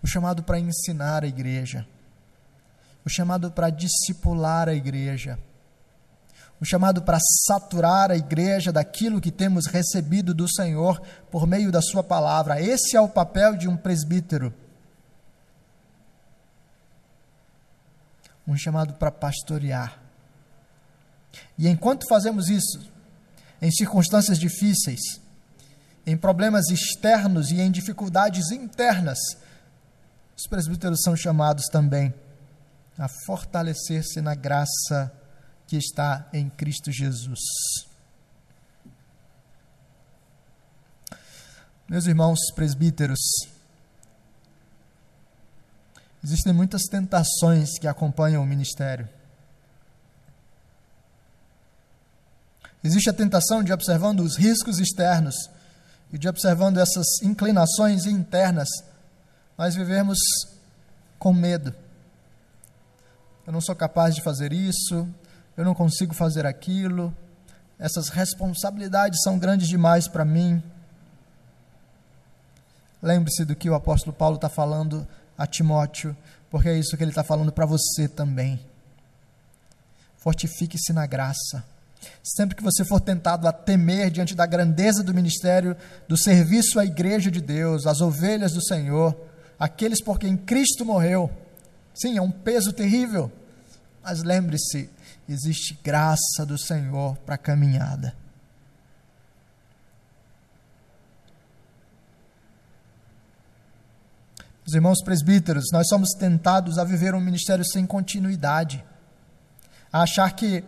o 0.02 0.06
chamado 0.06 0.42
para 0.42 0.58
ensinar 0.58 1.24
a 1.24 1.26
igreja, 1.26 1.86
o 3.04 3.08
chamado 3.08 3.50
para 3.50 3.70
discipular 3.70 4.68
a 4.68 4.74
igreja 4.74 5.38
o 6.60 6.64
chamado 6.64 7.00
para 7.00 7.18
saturar 7.46 8.10
a 8.10 8.16
igreja 8.16 8.70
daquilo 8.70 9.20
que 9.20 9.30
temos 9.30 9.66
recebido 9.66 10.34
do 10.34 10.46
Senhor 10.46 11.00
por 11.30 11.46
meio 11.46 11.72
da 11.72 11.80
Sua 11.80 12.04
palavra. 12.04 12.60
Esse 12.60 12.94
é 12.94 13.00
o 13.00 13.08
papel 13.08 13.56
de 13.56 13.66
um 13.66 13.76
presbítero. 13.76 14.52
Um 18.46 18.56
chamado 18.56 18.94
para 18.94 19.10
pastorear. 19.10 19.98
E 21.56 21.66
enquanto 21.66 22.06
fazemos 22.06 22.50
isso, 22.50 22.80
em 23.62 23.70
circunstâncias 23.70 24.38
difíceis, 24.38 25.00
em 26.10 26.16
problemas 26.16 26.68
externos 26.70 27.52
e 27.52 27.60
em 27.60 27.70
dificuldades 27.70 28.50
internas, 28.50 29.18
os 30.36 30.44
presbíteros 30.48 31.02
são 31.02 31.14
chamados 31.14 31.66
também 31.66 32.12
a 32.98 33.06
fortalecer-se 33.24 34.20
na 34.20 34.34
graça 34.34 35.12
que 35.68 35.76
está 35.76 36.28
em 36.32 36.50
Cristo 36.50 36.90
Jesus. 36.90 37.38
Meus 41.88 42.06
irmãos 42.06 42.40
presbíteros, 42.56 43.20
existem 46.24 46.52
muitas 46.52 46.82
tentações 46.90 47.78
que 47.78 47.86
acompanham 47.86 48.42
o 48.42 48.46
ministério. 48.46 49.08
Existe 52.82 53.10
a 53.10 53.14
tentação 53.14 53.62
de 53.62 53.72
observando 53.72 54.20
os 54.20 54.36
riscos 54.36 54.80
externos 54.80 55.36
e 56.12 56.18
de 56.18 56.28
observando 56.28 56.78
essas 56.78 57.06
inclinações 57.22 58.06
internas, 58.06 58.68
nós 59.56 59.74
vivemos 59.74 60.18
com 61.18 61.32
medo. 61.32 61.74
Eu 63.46 63.52
não 63.52 63.60
sou 63.60 63.74
capaz 63.74 64.14
de 64.14 64.22
fazer 64.22 64.52
isso, 64.52 65.08
eu 65.56 65.64
não 65.64 65.74
consigo 65.74 66.14
fazer 66.14 66.46
aquilo, 66.46 67.14
essas 67.78 68.08
responsabilidades 68.08 69.22
são 69.22 69.38
grandes 69.38 69.68
demais 69.68 70.06
para 70.06 70.24
mim. 70.24 70.62
Lembre-se 73.02 73.44
do 73.44 73.56
que 73.56 73.70
o 73.70 73.74
apóstolo 73.74 74.12
Paulo 74.12 74.36
está 74.36 74.48
falando 74.48 75.06
a 75.36 75.46
Timóteo, 75.46 76.14
porque 76.50 76.68
é 76.68 76.78
isso 76.78 76.96
que 76.96 77.02
ele 77.02 77.10
está 77.10 77.24
falando 77.24 77.50
para 77.50 77.64
você 77.64 78.06
também. 78.06 78.60
Fortifique-se 80.18 80.92
na 80.92 81.06
graça. 81.06 81.64
Sempre 82.22 82.56
que 82.56 82.62
você 82.62 82.84
for 82.84 83.00
tentado 83.00 83.46
a 83.46 83.52
temer 83.52 84.10
diante 84.10 84.34
da 84.34 84.46
grandeza 84.46 85.02
do 85.02 85.14
ministério, 85.14 85.76
do 86.08 86.16
serviço 86.16 86.78
à 86.78 86.84
igreja 86.84 87.30
de 87.30 87.40
Deus, 87.40 87.86
às 87.86 88.00
ovelhas 88.00 88.52
do 88.52 88.62
Senhor, 88.62 89.16
aqueles 89.58 90.02
por 90.02 90.18
quem 90.18 90.36
Cristo 90.36 90.84
morreu, 90.84 91.30
sim, 91.94 92.16
é 92.16 92.22
um 92.22 92.30
peso 92.30 92.72
terrível, 92.72 93.30
mas 94.02 94.22
lembre-se, 94.22 94.88
existe 95.28 95.78
graça 95.82 96.46
do 96.46 96.58
Senhor 96.58 97.16
para 97.18 97.34
a 97.34 97.38
caminhada. 97.38 98.14
Os 104.66 104.74
irmãos 104.74 105.02
presbíteros, 105.02 105.64
nós 105.72 105.88
somos 105.88 106.10
tentados 106.10 106.78
a 106.78 106.84
viver 106.84 107.12
um 107.14 107.20
ministério 107.20 107.64
sem 107.64 107.84
continuidade, 107.84 108.84
a 109.92 110.02
achar 110.02 110.30
que 110.30 110.62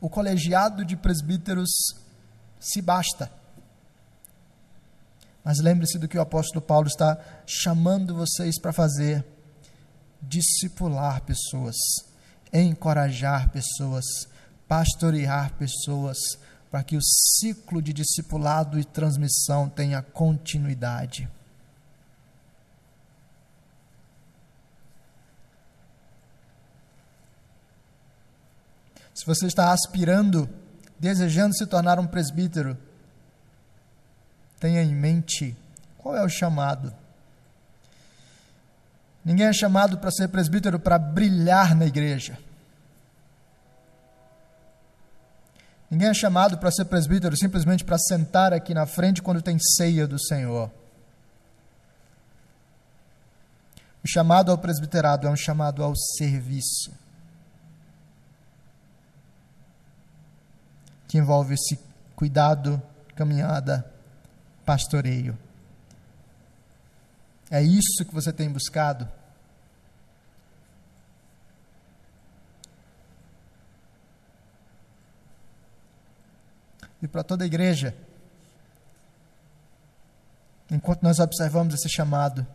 o 0.00 0.08
colegiado 0.08 0.84
de 0.84 0.96
presbíteros 0.96 1.70
se 2.60 2.80
basta. 2.80 3.30
Mas 5.44 5.58
lembre-se 5.60 5.98
do 5.98 6.08
que 6.08 6.18
o 6.18 6.20
apóstolo 6.20 6.60
Paulo 6.60 6.88
está 6.88 7.18
chamando 7.46 8.14
vocês 8.14 8.60
para 8.60 8.72
fazer: 8.72 9.24
discipular 10.20 11.22
pessoas, 11.22 11.76
encorajar 12.52 13.50
pessoas, 13.50 14.04
pastorear 14.66 15.54
pessoas, 15.54 16.18
para 16.70 16.82
que 16.82 16.96
o 16.96 17.02
ciclo 17.02 17.80
de 17.80 17.92
discipulado 17.92 18.78
e 18.78 18.84
transmissão 18.84 19.68
tenha 19.68 20.02
continuidade. 20.02 21.28
Se 29.18 29.26
você 29.26 29.46
está 29.46 29.72
aspirando, 29.72 30.48
desejando 30.96 31.52
se 31.52 31.66
tornar 31.66 31.98
um 31.98 32.06
presbítero, 32.06 32.78
tenha 34.60 34.80
em 34.80 34.94
mente 34.94 35.56
qual 35.98 36.16
é 36.16 36.22
o 36.22 36.28
chamado. 36.28 36.94
Ninguém 39.24 39.46
é 39.46 39.52
chamado 39.52 39.98
para 39.98 40.12
ser 40.12 40.28
presbítero 40.28 40.78
para 40.78 41.00
brilhar 41.00 41.74
na 41.74 41.84
igreja. 41.84 42.38
Ninguém 45.90 46.10
é 46.10 46.14
chamado 46.14 46.56
para 46.56 46.70
ser 46.70 46.84
presbítero 46.84 47.36
simplesmente 47.36 47.84
para 47.84 47.98
sentar 47.98 48.52
aqui 48.52 48.72
na 48.72 48.86
frente 48.86 49.20
quando 49.20 49.42
tem 49.42 49.58
ceia 49.58 50.06
do 50.06 50.16
Senhor. 50.16 50.70
O 54.04 54.06
chamado 54.06 54.52
ao 54.52 54.58
presbiterado 54.58 55.26
é 55.26 55.30
um 55.30 55.36
chamado 55.36 55.82
ao 55.82 55.96
serviço. 55.96 57.07
Que 61.08 61.16
envolve 61.16 61.54
esse 61.54 61.78
cuidado, 62.14 62.80
caminhada, 63.16 63.90
pastoreio. 64.64 65.36
É 67.50 67.62
isso 67.62 68.04
que 68.06 68.14
você 68.14 68.30
tem 68.30 68.50
buscado? 68.52 69.08
E 77.00 77.08
para 77.08 77.24
toda 77.24 77.44
a 77.44 77.46
igreja, 77.46 77.96
enquanto 80.70 81.02
nós 81.02 81.18
observamos 81.20 81.72
esse 81.72 81.88
chamado, 81.88 82.46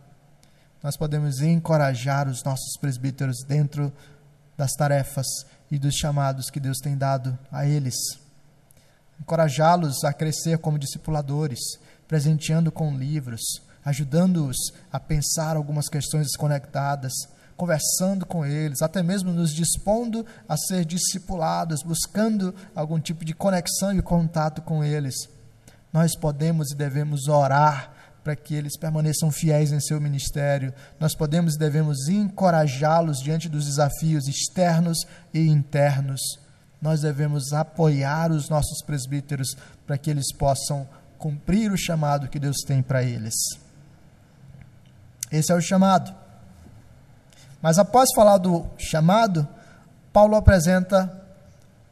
nós 0.83 0.95
podemos 0.95 1.41
encorajar 1.41 2.27
os 2.27 2.43
nossos 2.43 2.77
presbíteros 2.79 3.37
dentro 3.47 3.91
das 4.55 4.73
tarefas 4.73 5.25
e 5.71 5.79
dos 5.79 5.95
chamados 5.95 6.51
que 6.51 6.59
Deus 6.59 6.77
tem 6.77 6.95
dado 6.95 7.39
a 7.51 7.65
eles 7.65 7.95
encorajá-los 9.19 10.03
a 10.03 10.13
crescer 10.13 10.57
como 10.57 10.79
discipuladores, 10.79 11.59
presenteando 12.07 12.71
com 12.71 12.95
livros, 12.95 13.41
ajudando-os 13.83 14.57
a 14.91 14.99
pensar 14.99 15.55
algumas 15.55 15.89
questões 15.89 16.27
desconectadas, 16.27 17.13
conversando 17.55 18.25
com 18.25 18.45
eles, 18.45 18.81
até 18.81 19.03
mesmo 19.03 19.31
nos 19.31 19.53
dispondo 19.53 20.25
a 20.47 20.57
ser 20.57 20.85
discipulados, 20.85 21.83
buscando 21.83 22.53
algum 22.75 22.99
tipo 22.99 23.23
de 23.23 23.33
conexão 23.33 23.95
e 23.97 24.01
contato 24.01 24.61
com 24.61 24.83
eles. 24.83 25.29
Nós 25.91 26.17
podemos 26.17 26.71
e 26.71 26.75
devemos 26.75 27.27
orar 27.27 27.91
para 28.23 28.35
que 28.35 28.55
eles 28.55 28.77
permaneçam 28.77 29.31
fiéis 29.31 29.71
em 29.71 29.79
seu 29.79 29.99
ministério. 29.99 30.73
Nós 30.99 31.13
podemos 31.13 31.55
e 31.55 31.59
devemos 31.59 32.07
encorajá-los 32.07 33.19
diante 33.19 33.49
dos 33.49 33.65
desafios 33.65 34.27
externos 34.27 35.05
e 35.33 35.41
internos 35.41 36.42
nós 36.83 36.99
devemos 36.99 37.53
apoiar 37.53 38.29
os 38.29 38.49
nossos 38.49 38.81
presbíteros 38.85 39.55
para 39.87 39.97
que 39.97 40.09
eles 40.09 40.33
possam 40.35 40.85
cumprir 41.17 41.71
o 41.71 41.77
chamado 41.77 42.27
que 42.27 42.37
Deus 42.37 42.57
tem 42.67 42.83
para 42.83 43.01
eles. 43.01 43.33
Esse 45.31 45.53
é 45.53 45.55
o 45.55 45.61
chamado. 45.61 46.13
Mas 47.61 47.79
após 47.79 48.09
falar 48.13 48.37
do 48.37 48.67
chamado, 48.77 49.47
Paulo 50.11 50.35
apresenta 50.35 51.25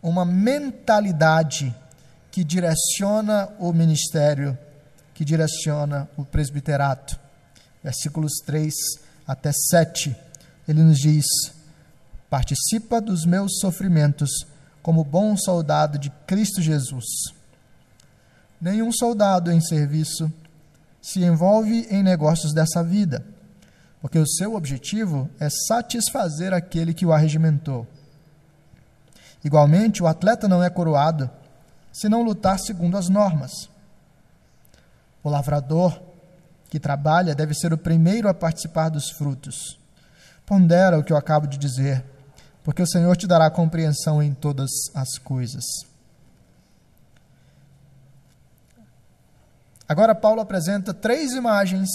uma 0.04 0.25
mentalidade 0.25 1.73
que 2.30 2.43
direciona 2.43 3.47
o 3.60 3.71
ministério, 3.71 4.58
que 5.13 5.23
direciona 5.23 6.10
o 6.17 6.25
presbiterato. 6.25 7.17
Versículos 7.82 8.34
3 8.45 8.73
até 9.25 9.54
7, 9.54 10.13
ele 10.67 10.84
nos 10.84 10.99
diz: 10.99 11.25
Participa 12.30 12.99
dos 12.99 13.25
meus 13.25 13.58
sofrimentos 13.60 14.51
como 14.82 15.04
bom 15.04 15.36
soldado 15.38 15.98
de 15.98 16.10
Cristo 16.26 16.62
Jesus. 16.62 17.06
Nenhum 18.60 18.91
soldado 18.91 19.52
em 19.52 19.62
serviço 19.62 20.32
se 21.02 21.24
envolve 21.24 21.88
em 21.89 22.04
negócios 22.04 22.54
dessa 22.54 22.84
vida, 22.84 23.26
porque 24.02 24.20
o 24.20 24.28
seu 24.28 24.56
objetivo 24.56 25.30
é 25.39 25.50
satisfazer 25.50 26.54
aquele 26.54 26.94
que 26.94 27.06
o 27.06 27.12
arregimentou. 27.12 27.88
Igualmente, 29.44 30.04
o 30.04 30.08
atleta 30.08 30.48
não 30.48 30.63
é 30.63 30.70
coroado 30.70 31.30
se 31.91 32.08
não 32.08 32.24
lutar 32.24 32.60
segundo 32.60 32.98
as 32.98 33.10
normas. 33.10 33.70
O 35.24 35.30
lavrador 35.30 36.00
que 36.70 36.80
trabalha 36.80 37.36
deve 37.36 37.54
ser 37.54 37.74
o 37.74 37.78
primeiro 37.78 38.30
a 38.30 38.34
participar 38.34 38.89
dos 38.89 39.10
frutos. 39.10 39.78
Pondera 40.46 40.98
o 40.98 41.04
que 41.04 41.12
eu 41.12 41.17
acabo 41.17 41.48
de 41.48 41.58
dizer 41.58 42.04
porque 42.63 42.82
o 42.82 42.88
Senhor 42.88 43.15
te 43.17 43.28
dará 43.28 43.50
compreensão 43.50 44.21
em 44.21 44.34
todas 44.34 44.69
as 44.93 45.17
coisas. 45.17 45.63
Agora, 49.88 50.15
Paulo 50.15 50.39
apresenta 50.39 50.93
três 50.93 51.34
imagens 51.34 51.89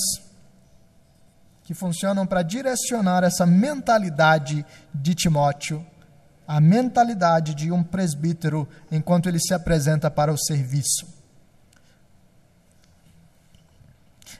que 1.62 1.72
funcionam 1.72 2.26
para 2.26 2.42
direcionar 2.42 3.24
essa 3.24 3.46
mentalidade 3.46 4.64
de 4.94 5.14
Timóteo, 5.14 5.84
a 6.46 6.60
mentalidade 6.60 7.54
de 7.54 7.72
um 7.72 7.82
presbítero 7.82 8.68
enquanto 8.90 9.28
ele 9.28 9.40
se 9.40 9.54
apresenta 9.54 10.10
para 10.10 10.32
o 10.32 10.38
serviço. 10.38 11.06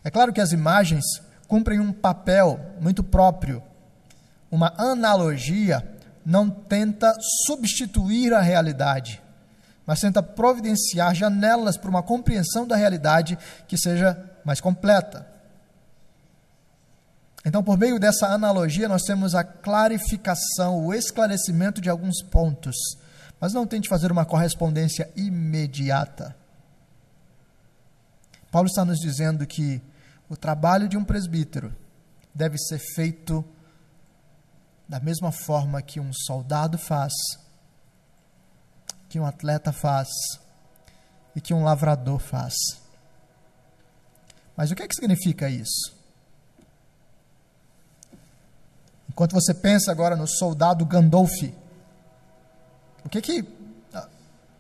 É 0.04 0.10
claro 0.10 0.32
que 0.32 0.40
as 0.40 0.52
imagens 0.52 1.04
cumprem 1.48 1.80
um 1.80 1.92
papel 1.92 2.60
muito 2.80 3.02
próprio, 3.02 3.62
uma 4.50 4.72
analogia 4.76 5.95
não 6.26 6.50
tenta 6.50 7.16
substituir 7.46 8.34
a 8.34 8.40
realidade, 8.40 9.22
mas 9.86 10.00
tenta 10.00 10.20
providenciar 10.20 11.14
janelas 11.14 11.76
para 11.76 11.88
uma 11.88 12.02
compreensão 12.02 12.66
da 12.66 12.74
realidade 12.74 13.38
que 13.68 13.78
seja 13.78 14.28
mais 14.44 14.60
completa. 14.60 15.24
Então, 17.44 17.62
por 17.62 17.78
meio 17.78 18.00
dessa 18.00 18.26
analogia, 18.26 18.88
nós 18.88 19.02
temos 19.02 19.36
a 19.36 19.44
clarificação, 19.44 20.84
o 20.84 20.92
esclarecimento 20.92 21.80
de 21.80 21.88
alguns 21.88 22.20
pontos. 22.20 22.74
Mas 23.40 23.52
não 23.52 23.64
tente 23.64 23.88
fazer 23.88 24.10
uma 24.10 24.24
correspondência 24.24 25.08
imediata. 25.14 26.34
Paulo 28.50 28.66
está 28.66 28.84
nos 28.84 28.98
dizendo 28.98 29.46
que 29.46 29.80
o 30.28 30.36
trabalho 30.36 30.88
de 30.88 30.96
um 30.96 31.04
presbítero 31.04 31.72
deve 32.34 32.58
ser 32.58 32.80
feito 32.96 33.44
da 34.88 35.01
mesma 35.01 35.33
forma 35.33 35.83
que 35.83 35.99
um 35.99 36.12
soldado 36.12 36.79
faz, 36.79 37.12
que 39.09 39.18
um 39.18 39.27
atleta 39.27 39.72
faz 39.72 40.09
e 41.35 41.40
que 41.40 41.53
um 41.53 41.64
lavrador 41.64 42.18
faz. 42.18 42.55
Mas 44.57 44.70
o 44.70 44.75
que, 44.75 44.83
é 44.83 44.88
que 44.88 44.94
significa 44.94 45.51
isso? 45.51 45.94
Enquanto 49.09 49.33
você 49.33 49.53
pensa 49.53 49.90
agora 49.90 50.16
no 50.16 50.27
soldado 50.27 50.85
Gandolf, 50.87 51.33
o 53.05 53.09
que 53.09 53.20
que 53.20 53.57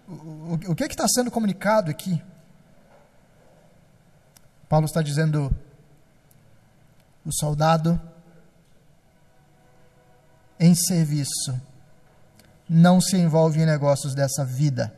o, 0.08 0.74
que 0.74 0.86
que 0.86 0.94
está 0.94 1.06
sendo 1.08 1.30
comunicado 1.30 1.90
aqui? 1.90 2.22
Paulo 4.68 4.86
está 4.86 5.02
dizendo 5.02 5.54
o 7.24 7.32
soldado 7.32 8.00
em 10.58 10.74
serviço 10.74 11.60
não 12.68 13.00
se 13.00 13.16
envolve 13.16 13.60
em 13.60 13.66
negócios 13.66 14.14
dessa 14.14 14.44
vida. 14.44 14.92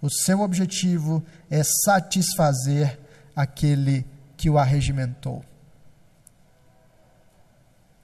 O 0.00 0.08
seu 0.08 0.40
objetivo 0.40 1.22
é 1.50 1.62
satisfazer 1.84 2.98
aquele 3.34 4.06
que 4.36 4.48
o 4.48 4.58
arregimentou. 4.58 5.44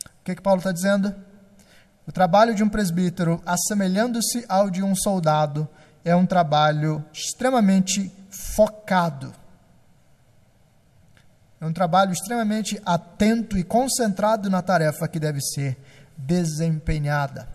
O 0.05 0.25
que, 0.25 0.35
que 0.35 0.43
Paulo 0.43 0.59
está 0.59 0.73
dizendo? 0.73 1.15
O 2.07 2.13
trabalho 2.13 2.55
de 2.55 2.63
um 2.63 2.69
presbítero, 2.69 3.43
assemelhando-se 3.47 4.45
ao 4.49 4.69
de 4.69 4.83
um 4.83 4.95
soldado, 4.95 5.69
é 6.05 6.15
um 6.15 6.27
trabalho 6.27 7.05
extremamente 7.13 8.13
focado. 8.31 9.33
É 11.61 11.67
um 11.67 11.73
trabalho 11.73 12.13
extremamente 12.13 12.81
atento 12.85 13.57
e 13.57 13.65
concentrado 13.65 14.51
na 14.51 14.61
tarefa 14.61 15.09
que 15.09 15.19
deve 15.19 15.41
ser 15.41 15.79
desempenhada. 16.17 17.49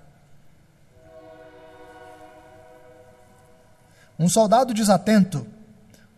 Um 4.18 4.28
soldado 4.28 4.74
desatento, 4.74 5.48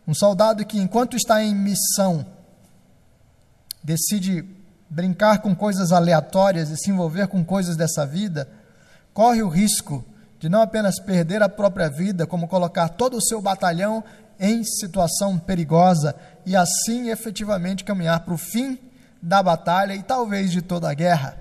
um 0.07 0.13
soldado 0.13 0.65
que, 0.65 0.79
enquanto 0.79 1.15
está 1.15 1.43
em 1.43 1.53
missão, 1.53 2.25
decide 3.83 4.43
brincar 4.89 5.39
com 5.39 5.55
coisas 5.55 5.91
aleatórias 5.91 6.69
e 6.69 6.77
se 6.77 6.89
envolver 6.89 7.27
com 7.27 7.45
coisas 7.45 7.77
dessa 7.77 8.05
vida, 8.05 8.49
corre 9.13 9.41
o 9.41 9.49
risco 9.49 10.03
de 10.39 10.49
não 10.49 10.61
apenas 10.61 10.99
perder 10.99 11.43
a 11.43 11.47
própria 11.47 11.89
vida, 11.89 12.25
como 12.25 12.47
colocar 12.47 12.89
todo 12.89 13.17
o 13.17 13.21
seu 13.21 13.39
batalhão 13.39 14.03
em 14.39 14.63
situação 14.63 15.37
perigosa 15.37 16.15
e 16.45 16.55
assim 16.55 17.09
efetivamente 17.11 17.83
caminhar 17.83 18.21
para 18.21 18.33
o 18.33 18.37
fim 18.37 18.79
da 19.21 19.43
batalha 19.43 19.93
e 19.93 20.01
talvez 20.01 20.51
de 20.51 20.63
toda 20.63 20.89
a 20.89 20.93
guerra. 20.95 21.37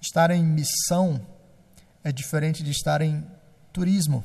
Estar 0.00 0.30
em 0.30 0.44
missão 0.44 1.20
é 2.04 2.12
diferente 2.12 2.62
de 2.62 2.70
estar 2.70 3.02
em 3.02 3.24
turismo. 3.72 4.24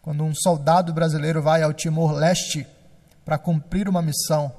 Quando 0.00 0.24
um 0.24 0.34
soldado 0.34 0.92
brasileiro 0.92 1.42
vai 1.42 1.62
ao 1.62 1.72
Timor-Leste 1.72 2.66
para 3.24 3.38
cumprir 3.38 3.88
uma 3.88 4.02
missão, 4.02 4.52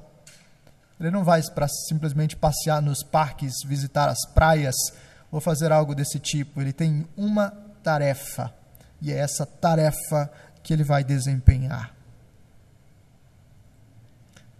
ele 0.99 1.11
não 1.11 1.23
vai 1.23 1.41
para 1.43 1.67
simplesmente 1.67 2.35
passear 2.35 2.81
nos 2.81 3.03
parques, 3.03 3.55
visitar 3.65 4.07
as 4.07 4.25
praias 4.33 4.75
ou 5.31 5.41
fazer 5.41 5.71
algo 5.71 5.93
desse 5.93 6.19
tipo. 6.19 6.61
Ele 6.61 6.71
tem 6.71 7.05
uma 7.17 7.51
tarefa 7.83 8.53
e 9.01 9.11
é 9.11 9.17
essa 9.17 9.45
tarefa 9.45 10.31
que 10.63 10.71
ele 10.71 10.83
vai 10.83 11.03
desempenhar. 11.03 11.93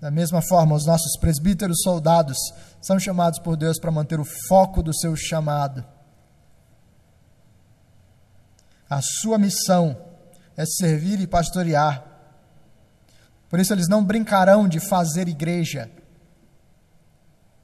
Da 0.04 0.12
mesma 0.12 0.42
forma, 0.42 0.76
os 0.76 0.86
nossos 0.86 1.18
presbíteros 1.18 1.82
soldados 1.82 2.38
são 2.82 3.00
chamados 3.00 3.40
por 3.40 3.56
Deus 3.56 3.80
para 3.80 3.90
manter 3.90 4.20
o 4.20 4.26
foco 4.50 4.84
do 4.84 4.94
seu 4.94 5.16
chamado. 5.16 5.82
A 8.90 9.00
sua 9.02 9.38
missão 9.38 9.96
é 10.58 10.66
servir 10.66 11.22
e 11.22 11.26
pastorear. 11.26 12.04
Por 13.48 13.62
isso, 13.62 13.72
eles 13.72 13.88
não 13.88 14.04
brincarão 14.04 14.68
de 14.68 14.82
fazer 14.82 15.30
igreja. 15.30 15.90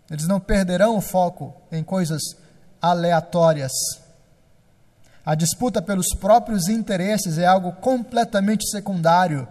Eles 0.09 0.25
não 0.25 0.39
perderão 0.39 0.95
o 0.95 1.01
foco 1.01 1.53
em 1.69 1.83
coisas 1.83 2.21
aleatórias. 2.81 3.73
A 5.25 5.35
disputa 5.35 5.81
pelos 5.81 6.15
próprios 6.17 6.69
interesses 6.69 7.37
é 7.37 7.45
algo 7.45 7.73
completamente 7.73 8.65
secundário. 8.71 9.45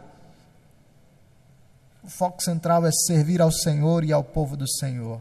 O 2.08 2.10
foco 2.10 2.42
central 2.42 2.86
é 2.86 2.90
servir 2.90 3.42
ao 3.42 3.52
Senhor 3.52 4.02
e 4.02 4.14
ao 4.14 4.24
povo 4.24 4.56
do 4.56 4.66
Senhor. 4.66 5.20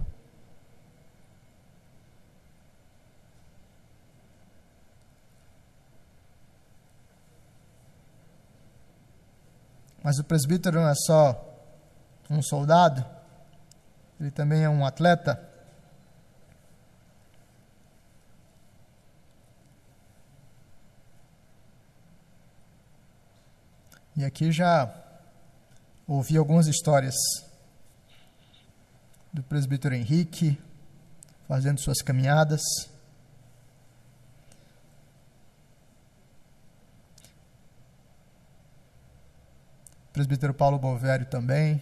Mas 10.01 10.17
o 10.17 10.23
presbítero 10.23 10.79
não 10.79 10.87
é 10.87 10.95
só 10.95 11.37
um 12.29 12.41
soldado, 12.41 13.05
ele 14.17 14.31
também 14.31 14.63
é 14.63 14.69
um 14.69 14.85
atleta. 14.85 15.45
E 24.15 24.23
aqui 24.23 24.53
já 24.53 25.06
ouvi 26.07 26.37
algumas 26.37 26.67
histórias 26.67 27.15
do 29.33 29.43
presbítero 29.43 29.93
Henrique 29.93 30.57
fazendo 31.47 31.79
suas 31.79 32.01
caminhadas. 32.01 32.61
presbítero 40.17 40.51
Paulo 40.51 40.79
Bovério 40.79 41.27
também. 41.27 41.79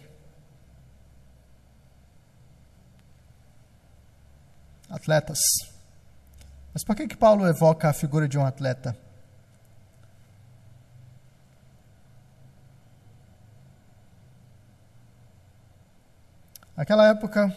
Atletas. 4.89 5.39
Mas 6.73 6.83
por 6.83 6.97
que, 6.97 7.07
que 7.07 7.15
Paulo 7.15 7.47
evoca 7.47 7.89
a 7.89 7.93
figura 7.93 8.27
de 8.27 8.38
um 8.38 8.45
atleta? 8.45 9.04
Naquela 16.86 17.08
época 17.08 17.52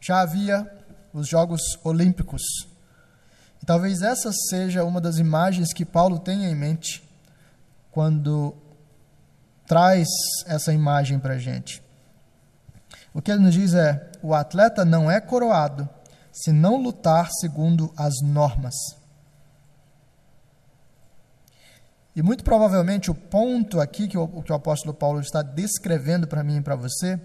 já 0.00 0.22
havia 0.22 0.68
os 1.12 1.28
Jogos 1.28 1.60
Olímpicos. 1.84 2.42
E 3.62 3.64
talvez 3.64 4.02
essa 4.02 4.32
seja 4.32 4.82
uma 4.82 5.00
das 5.00 5.18
imagens 5.18 5.72
que 5.72 5.84
Paulo 5.84 6.18
tenha 6.18 6.50
em 6.50 6.54
mente 6.56 7.00
quando 7.92 8.56
traz 9.68 10.08
essa 10.46 10.72
imagem 10.72 11.20
para 11.20 11.34
a 11.34 11.38
gente. 11.38 11.80
O 13.14 13.22
que 13.22 13.30
ele 13.30 13.38
nos 13.40 13.54
diz 13.54 13.72
é: 13.72 14.10
o 14.20 14.34
atleta 14.34 14.84
não 14.84 15.08
é 15.08 15.20
coroado 15.20 15.88
se 16.32 16.50
não 16.50 16.82
lutar 16.82 17.30
segundo 17.30 17.94
as 17.96 18.14
normas. 18.20 18.74
E 22.16 22.20
muito 22.20 22.42
provavelmente 22.42 23.12
o 23.12 23.14
ponto 23.14 23.80
aqui 23.80 24.08
que 24.08 24.18
o, 24.18 24.42
que 24.42 24.50
o 24.50 24.56
apóstolo 24.56 24.92
Paulo 24.92 25.20
está 25.20 25.40
descrevendo 25.40 26.26
para 26.26 26.42
mim 26.42 26.56
e 26.56 26.62
para 26.62 26.74
você 26.74 27.16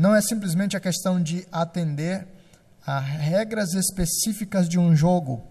não 0.00 0.14
é 0.14 0.22
simplesmente 0.22 0.78
a 0.78 0.80
questão 0.80 1.22
de 1.22 1.46
atender 1.52 2.26
a 2.86 2.98
regras 2.98 3.74
específicas 3.74 4.66
de 4.66 4.78
um 4.78 4.96
jogo, 4.96 5.46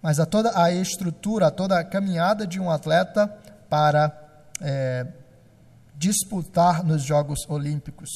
mas 0.00 0.18
a 0.18 0.24
toda 0.24 0.58
a 0.58 0.72
estrutura, 0.72 1.48
a 1.48 1.50
toda 1.50 1.78
a 1.78 1.84
caminhada 1.84 2.46
de 2.46 2.58
um 2.58 2.70
atleta 2.70 3.28
para 3.68 4.10
é, 4.62 5.06
disputar 5.94 6.82
nos 6.82 7.02
Jogos 7.02 7.40
Olímpicos. 7.50 8.08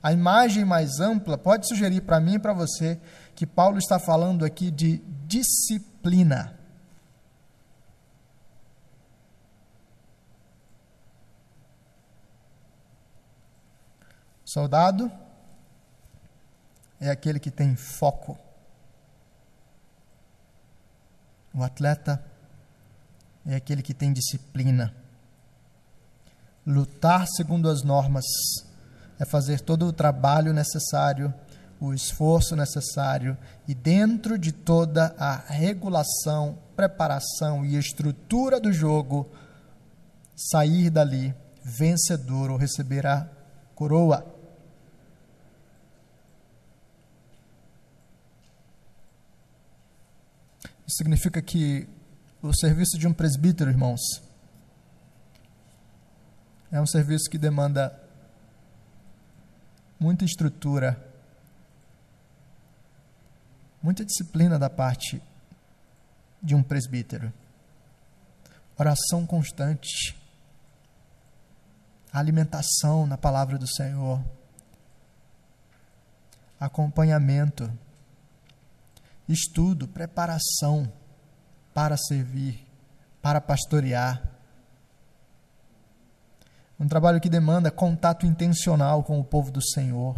A 0.00 0.12
imagem 0.12 0.64
mais 0.64 1.00
ampla 1.00 1.36
pode 1.36 1.66
sugerir 1.66 2.02
para 2.02 2.20
mim 2.20 2.34
e 2.34 2.38
para 2.38 2.52
você 2.52 2.96
que 3.34 3.44
Paulo 3.44 3.78
está 3.78 3.98
falando 3.98 4.44
aqui 4.44 4.70
de 4.70 5.02
disciplina. 5.26 6.56
Soldado 14.52 15.10
é 17.00 17.08
aquele 17.08 17.40
que 17.40 17.50
tem 17.50 17.74
foco. 17.74 18.38
O 21.54 21.62
atleta 21.62 22.22
é 23.46 23.54
aquele 23.54 23.80
que 23.80 23.94
tem 23.94 24.12
disciplina. 24.12 24.94
lutar 26.66 27.26
segundo 27.28 27.70
as 27.70 27.82
normas, 27.82 28.26
é 29.18 29.24
fazer 29.24 29.62
todo 29.62 29.86
o 29.86 29.92
trabalho 29.92 30.52
necessário, 30.52 31.32
o 31.80 31.94
esforço 31.94 32.54
necessário 32.54 33.38
e, 33.66 33.74
dentro 33.74 34.36
de 34.36 34.52
toda 34.52 35.14
a 35.18 35.34
regulação, 35.34 36.58
preparação 36.76 37.64
e 37.64 37.78
estrutura 37.78 38.60
do 38.60 38.70
jogo, 38.70 39.32
sair 40.36 40.90
dali 40.90 41.34
vencedor 41.64 42.50
ou 42.50 42.58
receber 42.58 43.06
a 43.06 43.26
coroa. 43.74 44.41
Significa 50.96 51.40
que 51.40 51.88
o 52.42 52.52
serviço 52.54 52.98
de 52.98 53.06
um 53.06 53.12
presbítero, 53.12 53.70
irmãos, 53.70 54.00
é 56.70 56.80
um 56.80 56.86
serviço 56.86 57.30
que 57.30 57.38
demanda 57.38 57.98
muita 60.00 60.24
estrutura, 60.24 61.00
muita 63.82 64.04
disciplina 64.04 64.58
da 64.58 64.68
parte 64.68 65.22
de 66.42 66.54
um 66.54 66.62
presbítero. 66.62 67.32
Oração 68.76 69.26
constante, 69.26 70.16
alimentação 72.12 73.06
na 73.06 73.16
palavra 73.16 73.58
do 73.58 73.66
Senhor, 73.68 74.24
acompanhamento, 76.58 77.70
estudo, 79.28 79.88
preparação 79.88 80.92
para 81.72 81.96
servir, 81.96 82.66
para 83.20 83.40
pastorear. 83.40 84.22
Um 86.78 86.88
trabalho 86.88 87.20
que 87.20 87.30
demanda 87.30 87.70
contato 87.70 88.26
intencional 88.26 89.04
com 89.04 89.18
o 89.20 89.24
povo 89.24 89.50
do 89.50 89.62
Senhor. 89.62 90.16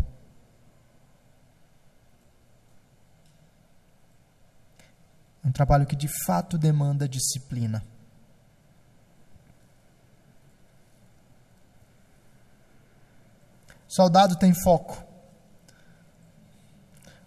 Um 5.44 5.52
trabalho 5.52 5.86
que 5.86 5.94
de 5.94 6.08
fato 6.24 6.56
demanda 6.56 7.06
disciplina. 7.06 7.84
Soldado 13.86 14.36
tem 14.36 14.52
foco. 14.52 15.04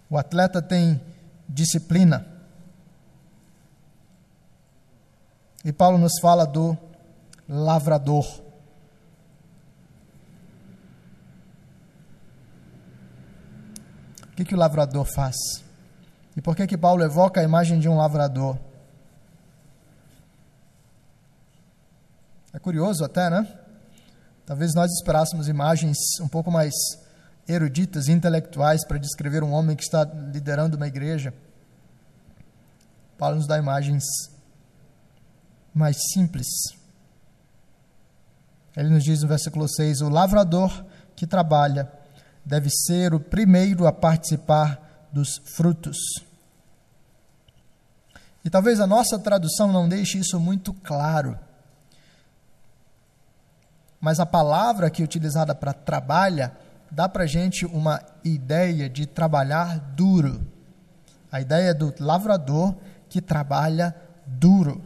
O 0.10 0.18
atleta 0.18 0.62
tem 0.62 1.00
disciplina. 1.48 2.28
E 5.64 5.72
Paulo 5.72 5.98
nos 5.98 6.20
fala 6.22 6.46
do 6.46 6.78
lavrador. 7.48 8.26
O 14.24 14.36
que, 14.38 14.46
que 14.46 14.54
o 14.54 14.58
lavrador 14.58 15.06
faz? 15.06 15.36
E 16.36 16.42
por 16.42 16.56
que, 16.56 16.68
que 16.68 16.78
Paulo 16.78 17.04
evoca 17.04 17.42
a 17.42 17.44
imagem 17.44 17.80
de 17.80 17.90
um 17.90 17.98
lavrador? 17.98 18.58
É 22.54 22.60
curioso 22.60 23.04
até, 23.04 23.30
né? 23.30 23.48
Talvez 24.46 24.74
nós 24.74 24.92
esperássemos 24.92 25.48
imagens 25.48 25.98
um 26.22 26.28
pouco 26.28 26.50
mais 26.50 26.74
eruditas, 27.48 28.08
intelectuais, 28.08 28.86
para 28.86 28.98
descrever 28.98 29.44
um 29.44 29.52
homem 29.52 29.76
que 29.76 29.84
está 29.84 30.04
liderando 30.04 30.78
uma 30.78 30.88
igreja. 30.88 31.34
Paulo 33.18 33.38
nos 33.38 33.48
dá 33.48 33.58
imagens 33.58 34.04
mais 35.74 35.98
simples. 36.14 36.48
Ele 38.76 38.90
nos 38.90 39.04
diz 39.04 39.22
no 39.22 39.28
versículo 39.28 39.68
6: 39.68 40.02
O 40.02 40.10
lavrador 40.10 40.86
que 41.16 41.26
trabalha 41.26 41.92
deve 42.46 42.70
ser 42.70 43.14
o 43.14 43.20
primeiro 43.20 43.88
a 43.88 43.92
participar 43.92 45.08
dos 45.12 45.38
frutos. 45.56 45.98
E 48.46 48.50
talvez 48.50 48.80
a 48.80 48.88
nossa 48.88 49.20
tradução 49.20 49.72
não 49.72 49.90
deixe 49.90 50.20
isso 50.20 50.40
muito 50.40 50.74
claro 50.74 51.38
mas 54.00 54.20
a 54.20 54.26
palavra 54.26 54.90
que 54.90 55.02
é 55.02 55.06
utilizada 55.06 55.56
para 55.56 55.74
trabalha 55.74 56.56
dá 56.92 57.08
para 57.08 57.26
gente 57.26 57.66
uma 57.66 58.02
ideia 58.24 58.90
de 58.90 59.06
trabalhar 59.06 59.80
duro. 59.80 60.46
A 61.32 61.42
ideia 61.42 61.74
do 61.74 61.94
lavrador 62.00 62.76
que 63.10 63.22
trabalha 63.22 63.96
duro. 64.26 64.82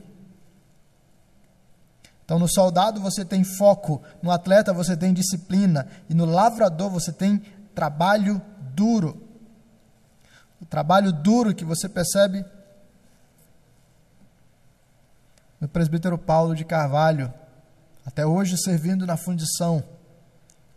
Então, 2.24 2.40
no 2.40 2.48
soldado 2.48 3.02
você 3.02 3.26
tem 3.26 3.44
foco, 3.44 4.02
no 4.22 4.32
atleta 4.32 4.74
você 4.74 4.96
tem 4.96 5.14
disciplina, 5.14 5.88
e 6.10 6.14
no 6.14 6.24
lavrador 6.26 6.90
você 6.90 7.12
tem 7.12 7.40
trabalho 7.76 8.42
duro. 8.74 9.22
O 10.62 10.66
trabalho 10.66 11.12
duro 11.12 11.54
que 11.54 11.66
você 11.66 11.90
percebe 11.90 12.46
no 15.60 15.68
presbítero 15.68 16.18
Paulo 16.18 16.56
de 16.56 16.64
Carvalho, 16.64 17.34
até 18.06 18.26
hoje 18.26 18.58
servindo 18.58 19.06
na 19.06 19.18
fundição. 19.18 19.84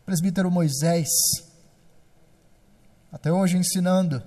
Presbítero 0.05 0.51
Moisés, 0.51 1.09
até 3.11 3.33
hoje 3.33 3.57
ensinando. 3.57 4.23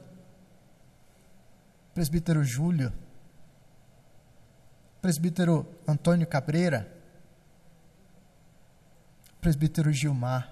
Presbítero 1.94 2.44
Júlio, 2.44 2.92
presbítero 5.00 5.68
Antônio 5.88 6.26
Cabreira, 6.26 6.92
presbítero 9.40 9.94
Gilmar. 9.94 10.52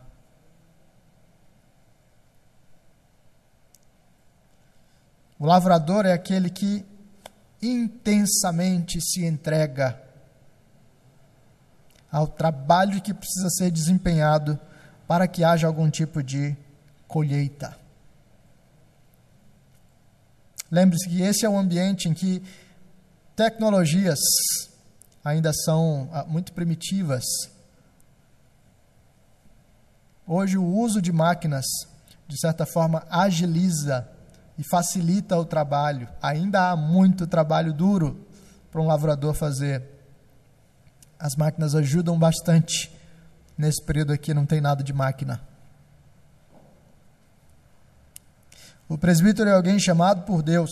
O 5.39 5.45
lavrador 5.47 6.05
é 6.05 6.13
aquele 6.13 6.51
que 6.51 6.85
intensamente 7.63 9.01
se 9.01 9.25
entrega 9.25 9.99
ao 12.11 12.27
trabalho 12.27 13.01
que 13.01 13.13
precisa 13.13 13.49
ser 13.49 13.71
desempenhado 13.71 14.59
para 15.07 15.27
que 15.27 15.43
haja 15.43 15.67
algum 15.67 15.89
tipo 15.89 16.23
de 16.23 16.55
colheita. 17.07 17.77
Lembre-se 20.71 21.07
que 21.07 21.21
esse 21.21 21.45
é 21.45 21.49
um 21.49 21.57
ambiente 21.57 22.09
em 22.09 22.13
que 22.13 22.41
tecnologias 23.35 24.19
ainda 25.23 25.51
são 25.53 26.09
ah, 26.11 26.25
muito 26.27 26.53
primitivas. 26.53 27.23
Hoje, 30.27 30.57
o 30.57 30.65
uso 30.65 31.01
de 31.01 31.11
máquinas, 31.11 31.65
de 32.27 32.39
certa 32.39 32.65
forma, 32.65 33.05
agiliza 33.09 34.09
e 34.57 34.63
facilita 34.63 35.37
o 35.37 35.45
trabalho. 35.45 36.07
Ainda 36.21 36.71
há 36.71 36.75
muito 36.75 37.27
trabalho 37.27 37.73
duro 37.73 38.25
para 38.71 38.81
um 38.81 38.87
lavrador 38.87 39.33
fazer. 39.33 39.83
As 41.19 41.35
máquinas 41.35 41.75
ajudam 41.75 42.17
bastante. 42.17 42.94
Nesse 43.57 43.83
período 43.83 44.11
aqui 44.11 44.33
não 44.33 44.45
tem 44.45 44.59
nada 44.59 44.83
de 44.83 44.91
máquina. 44.91 45.41
O 48.87 48.97
presbítero 48.97 49.49
é 49.49 49.53
alguém 49.53 49.79
chamado 49.79 50.23
por 50.23 50.43
Deus 50.43 50.71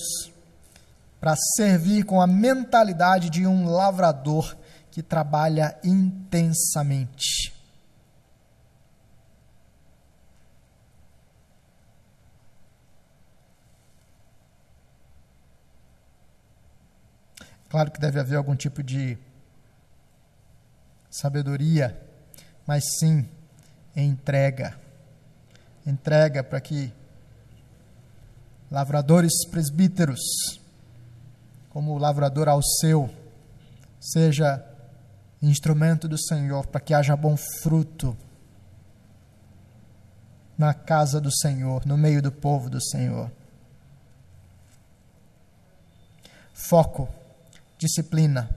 para 1.20 1.36
servir 1.56 2.04
com 2.04 2.22
a 2.22 2.28
mentalidade 2.28 3.30
de 3.30 3.48
um 3.48 3.66
lavrador 3.66 4.56
que 4.92 5.02
trabalha 5.02 5.80
intensamente. 5.84 7.54
Claro 17.70 17.90
que 17.90 18.00
deve 18.00 18.20
haver 18.20 18.36
algum 18.36 18.56
tipo 18.56 18.84
de 18.84 19.18
sabedoria, 21.10 22.00
mas 22.66 22.84
sim 23.00 23.28
entrega. 23.96 24.78
Entrega 25.86 26.44
para 26.44 26.62
que 26.62 26.92
lavradores 28.72 29.46
presbíteros, 29.50 30.20
como 31.70 31.92
o 31.94 31.98
lavrador 31.98 32.48
ao 32.48 32.62
seu, 32.62 33.10
seja 34.00 34.66
instrumento 35.42 36.08
do 36.08 36.18
Senhor 36.18 36.66
para 36.68 36.80
que 36.80 36.94
haja 36.94 37.16
bom 37.16 37.36
fruto 37.62 38.18
na 40.58 40.74
casa 40.74 41.20
do 41.20 41.32
Senhor, 41.32 41.86
no 41.86 41.98
meio 41.98 42.22
do 42.22 42.32
povo 42.32 42.70
do 42.70 42.82
Senhor. 42.82 43.30
Foco, 46.54 47.10
disciplina, 47.78 48.50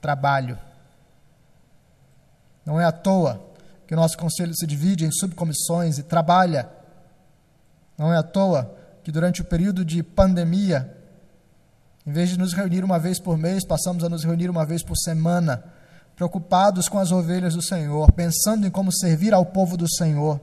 trabalho 0.00 0.58
não 2.64 2.80
é 2.80 2.84
à 2.84 2.92
toa 2.92 3.40
que 3.86 3.94
o 3.94 3.96
nosso 3.96 4.16
conselho 4.16 4.54
se 4.54 4.66
divide 4.66 5.04
em 5.04 5.12
subcomissões 5.12 5.98
e 5.98 6.02
trabalha. 6.02 6.68
Não 7.98 8.12
é 8.12 8.16
à 8.16 8.22
toa 8.22 8.74
que 9.02 9.10
durante 9.10 9.42
o 9.42 9.44
período 9.44 9.84
de 9.84 10.02
pandemia, 10.02 10.96
em 12.06 12.12
vez 12.12 12.30
de 12.30 12.38
nos 12.38 12.52
reunir 12.52 12.84
uma 12.84 12.98
vez 12.98 13.18
por 13.18 13.36
mês, 13.36 13.66
passamos 13.66 14.04
a 14.04 14.08
nos 14.08 14.24
reunir 14.24 14.48
uma 14.48 14.64
vez 14.64 14.82
por 14.82 14.96
semana 14.96 15.62
preocupados 16.14 16.88
com 16.88 16.98
as 16.98 17.10
ovelhas 17.10 17.54
do 17.54 17.62
Senhor, 17.62 18.12
pensando 18.12 18.66
em 18.66 18.70
como 18.70 18.92
servir 18.92 19.34
ao 19.34 19.44
povo 19.44 19.76
do 19.76 19.90
Senhor. 19.90 20.40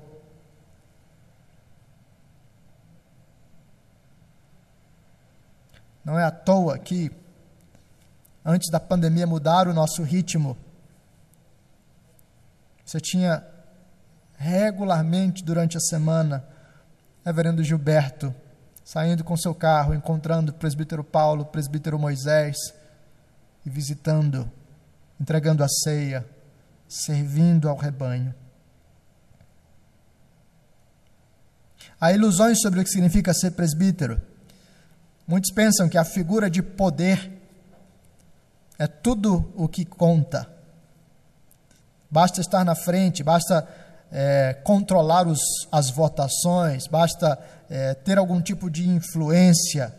Não 6.03 6.17
é 6.17 6.23
à 6.23 6.31
toa 6.31 6.77
que, 6.77 7.11
antes 8.43 8.69
da 8.71 8.79
pandemia 8.79 9.27
mudar 9.27 9.67
o 9.67 9.73
nosso 9.73 10.01
ritmo, 10.01 10.57
você 12.89 12.99
tinha 12.99 13.45
regularmente 14.35 15.43
durante 15.43 15.77
a 15.77 15.79
semana 15.79 16.43
Reverendo 17.23 17.63
Gilberto 17.63 18.33
saindo 18.83 19.23
com 19.23 19.37
seu 19.37 19.53
carro, 19.53 19.93
encontrando 19.93 20.51
o 20.51 20.55
presbítero 20.55 21.03
Paulo, 21.03 21.43
o 21.43 21.45
presbítero 21.45 21.99
Moisés 21.99 22.57
e 23.63 23.69
visitando, 23.69 24.51
entregando 25.21 25.63
a 25.63 25.67
ceia, 25.67 26.27
servindo 26.87 27.69
ao 27.69 27.77
rebanho. 27.77 28.33
Há 32.01 32.11
ilusões 32.11 32.59
sobre 32.59 32.79
o 32.79 32.83
que 32.83 32.89
significa 32.89 33.35
ser 33.35 33.51
presbítero. 33.51 34.19
Muitos 35.27 35.53
pensam 35.53 35.87
que 35.87 35.97
a 35.99 36.03
figura 36.03 36.49
de 36.49 36.63
poder 36.63 37.31
é 38.79 38.87
tudo 38.87 39.53
o 39.55 39.67
que 39.67 39.85
conta. 39.85 40.58
Basta 42.09 42.41
estar 42.41 42.65
na 42.65 42.75
frente, 42.75 43.23
basta 43.23 43.67
é, 44.11 44.53
controlar 44.63 45.27
os, 45.27 45.39
as 45.71 45.89
votações, 45.89 46.87
basta 46.87 47.37
é, 47.69 47.93
ter 47.93 48.17
algum 48.17 48.41
tipo 48.41 48.69
de 48.69 48.87
influência. 48.89 49.93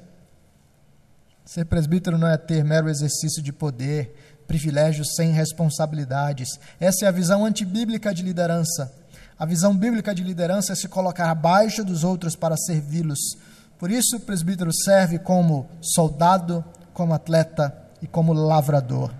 Ser 1.44 1.64
presbítero 1.64 2.18
não 2.18 2.28
é 2.28 2.36
ter 2.36 2.64
mero 2.64 2.88
exercício 2.88 3.42
de 3.42 3.52
poder, 3.52 4.14
privilégios 4.46 5.14
sem 5.14 5.30
responsabilidades. 5.30 6.58
Essa 6.80 7.04
é 7.04 7.08
a 7.08 7.12
visão 7.12 7.44
antibíblica 7.44 8.12
de 8.12 8.22
liderança. 8.22 8.92
A 9.38 9.46
visão 9.46 9.74
bíblica 9.76 10.14
de 10.14 10.22
liderança 10.22 10.72
é 10.72 10.76
se 10.76 10.88
colocar 10.88 11.30
abaixo 11.30 11.84
dos 11.84 12.04
outros 12.04 12.36
para 12.36 12.56
servi-los. 12.56 13.36
Por 13.78 13.90
isso, 13.90 14.16
o 14.16 14.20
presbítero 14.20 14.70
serve 14.72 15.18
como 15.18 15.66
soldado, 15.80 16.64
como 16.92 17.14
atleta 17.14 17.74
e 18.02 18.06
como 18.06 18.32
lavrador. 18.32 19.10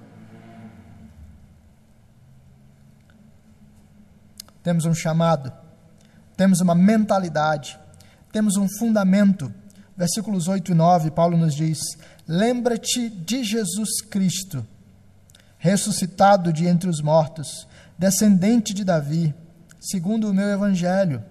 Temos 4.63 4.85
um 4.85 4.95
chamado, 4.95 5.53
temos 6.37 6.61
uma 6.61 6.75
mentalidade, 6.75 7.79
temos 8.33 8.57
um 8.57 8.69
fundamento. 8.79 9.53
Versículos 9.97 10.49
8 10.49 10.73
e 10.73 10.75
9, 10.75 11.11
Paulo 11.11 11.37
nos 11.37 11.55
diz: 11.55 11.79
Lembra-te 12.27 13.09
de 13.09 13.45
Jesus 13.45 14.01
Cristo, 14.03 14.67
ressuscitado 15.59 16.53
de 16.53 16.67
entre 16.67 16.89
os 16.89 17.01
mortos, 17.01 17.67
descendente 17.99 18.73
de 18.73 18.85
Davi, 18.85 19.35
segundo 19.81 20.31
o 20.31 20.35
meu 20.35 20.49
evangelho, 20.49 21.23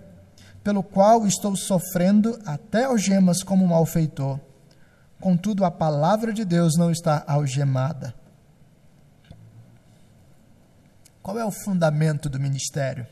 pelo 0.64 0.84
qual 0.84 1.26
estou 1.26 1.56
sofrendo 1.56 2.40
até 2.46 2.86
algemas 2.86 3.44
como 3.44 3.68
malfeitor. 3.68 4.40
Contudo, 5.20 5.66
a 5.66 5.72
palavra 5.72 6.32
de 6.32 6.46
Deus 6.46 6.78
não 6.78 6.92
está 6.92 7.24
algemada. 7.28 8.14
Qual 11.22 11.38
é 11.38 11.46
o 11.46 11.52
fundamento 11.52 12.30
do 12.30 12.40
ministério? 12.40 13.06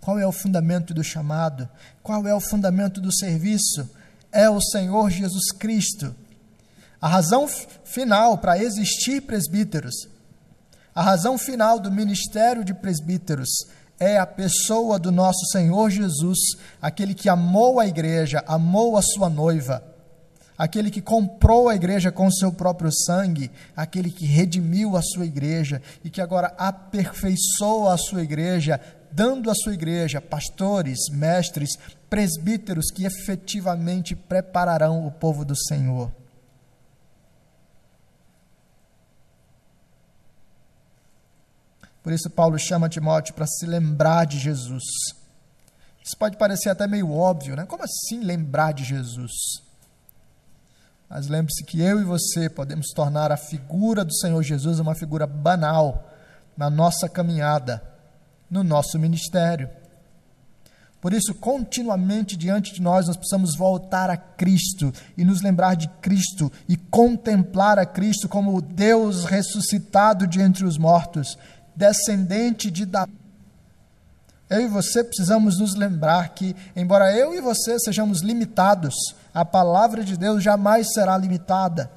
Qual 0.00 0.18
é 0.18 0.26
o 0.26 0.32
fundamento 0.32 0.92
do 0.92 1.04
chamado? 1.04 1.68
Qual 2.02 2.26
é 2.26 2.34
o 2.34 2.40
fundamento 2.40 3.00
do 3.00 3.12
serviço? 3.12 3.88
É 4.30 4.48
o 4.48 4.60
Senhor 4.60 5.10
Jesus 5.10 5.52
Cristo. 5.58 6.14
A 7.00 7.08
razão 7.08 7.46
final 7.46 8.38
para 8.38 8.58
existir 8.58 9.22
presbíteros, 9.22 10.08
a 10.94 11.02
razão 11.02 11.36
final 11.36 11.78
do 11.78 11.90
ministério 11.90 12.64
de 12.64 12.72
presbíteros 12.72 13.48
é 13.98 14.18
a 14.18 14.26
pessoa 14.26 14.98
do 14.98 15.12
nosso 15.12 15.44
Senhor 15.46 15.90
Jesus, 15.90 16.38
aquele 16.80 17.14
que 17.14 17.28
amou 17.28 17.80
a 17.80 17.86
igreja, 17.86 18.42
amou 18.46 18.96
a 18.96 19.02
sua 19.02 19.28
noiva, 19.28 19.82
aquele 20.56 20.90
que 20.90 21.00
comprou 21.00 21.68
a 21.68 21.74
igreja 21.74 22.10
com 22.12 22.30
seu 22.30 22.52
próprio 22.52 22.92
sangue, 22.92 23.50
aquele 23.76 24.10
que 24.10 24.26
redimiu 24.26 24.96
a 24.96 25.02
sua 25.02 25.26
igreja 25.26 25.82
e 26.04 26.10
que 26.10 26.20
agora 26.20 26.54
aperfeiçoa 26.56 27.94
a 27.94 27.98
sua 27.98 28.22
igreja, 28.22 28.80
dando 29.14 29.48
à 29.48 29.54
sua 29.54 29.72
igreja 29.72 30.20
pastores, 30.20 30.98
mestres, 31.08 31.76
presbíteros 32.10 32.90
que 32.90 33.04
efetivamente 33.04 34.16
prepararão 34.16 35.06
o 35.06 35.10
povo 35.12 35.44
do 35.44 35.54
Senhor. 35.56 36.10
Por 42.02 42.12
isso, 42.12 42.28
Paulo 42.28 42.58
chama 42.58 42.88
Timóteo 42.88 43.34
para 43.34 43.46
se 43.46 43.64
lembrar 43.64 44.26
de 44.26 44.38
Jesus. 44.38 44.82
Isso 46.04 46.18
pode 46.18 46.36
parecer 46.36 46.68
até 46.68 46.86
meio 46.86 47.10
óbvio, 47.10 47.56
né? 47.56 47.64
Como 47.64 47.84
assim 47.84 48.20
lembrar 48.20 48.72
de 48.72 48.84
Jesus? 48.84 49.32
Mas 51.08 51.28
lembre-se 51.28 51.64
que 51.64 51.80
eu 51.80 52.00
e 52.00 52.04
você 52.04 52.50
podemos 52.50 52.88
tornar 52.88 53.30
a 53.30 53.36
figura 53.36 54.04
do 54.04 54.12
Senhor 54.12 54.42
Jesus 54.42 54.80
uma 54.80 54.94
figura 54.94 55.26
banal 55.26 56.10
na 56.56 56.68
nossa 56.68 57.08
caminhada 57.08 57.93
no 58.54 58.62
nosso 58.62 59.00
ministério. 59.00 59.68
Por 61.00 61.12
isso, 61.12 61.34
continuamente 61.34 62.36
diante 62.36 62.72
de 62.72 62.80
nós, 62.80 63.08
nós 63.08 63.16
precisamos 63.16 63.56
voltar 63.56 64.08
a 64.08 64.16
Cristo 64.16 64.92
e 65.18 65.24
nos 65.24 65.42
lembrar 65.42 65.74
de 65.74 65.88
Cristo 66.00 66.50
e 66.68 66.76
contemplar 66.76 67.80
a 67.80 67.84
Cristo 67.84 68.28
como 68.28 68.56
o 68.56 68.62
Deus 68.62 69.24
ressuscitado 69.24 70.24
de 70.26 70.40
entre 70.40 70.64
os 70.64 70.78
mortos, 70.78 71.36
descendente 71.74 72.70
de 72.70 72.86
Davi. 72.86 73.12
Eu 74.48 74.60
e 74.62 74.68
você 74.68 75.02
precisamos 75.02 75.58
nos 75.58 75.74
lembrar 75.74 76.28
que, 76.28 76.54
embora 76.76 77.12
eu 77.12 77.34
e 77.34 77.40
você 77.40 77.78
sejamos 77.80 78.22
limitados, 78.22 78.94
a 79.34 79.44
palavra 79.44 80.04
de 80.04 80.16
Deus 80.16 80.44
jamais 80.44 80.92
será 80.92 81.18
limitada. 81.18 81.90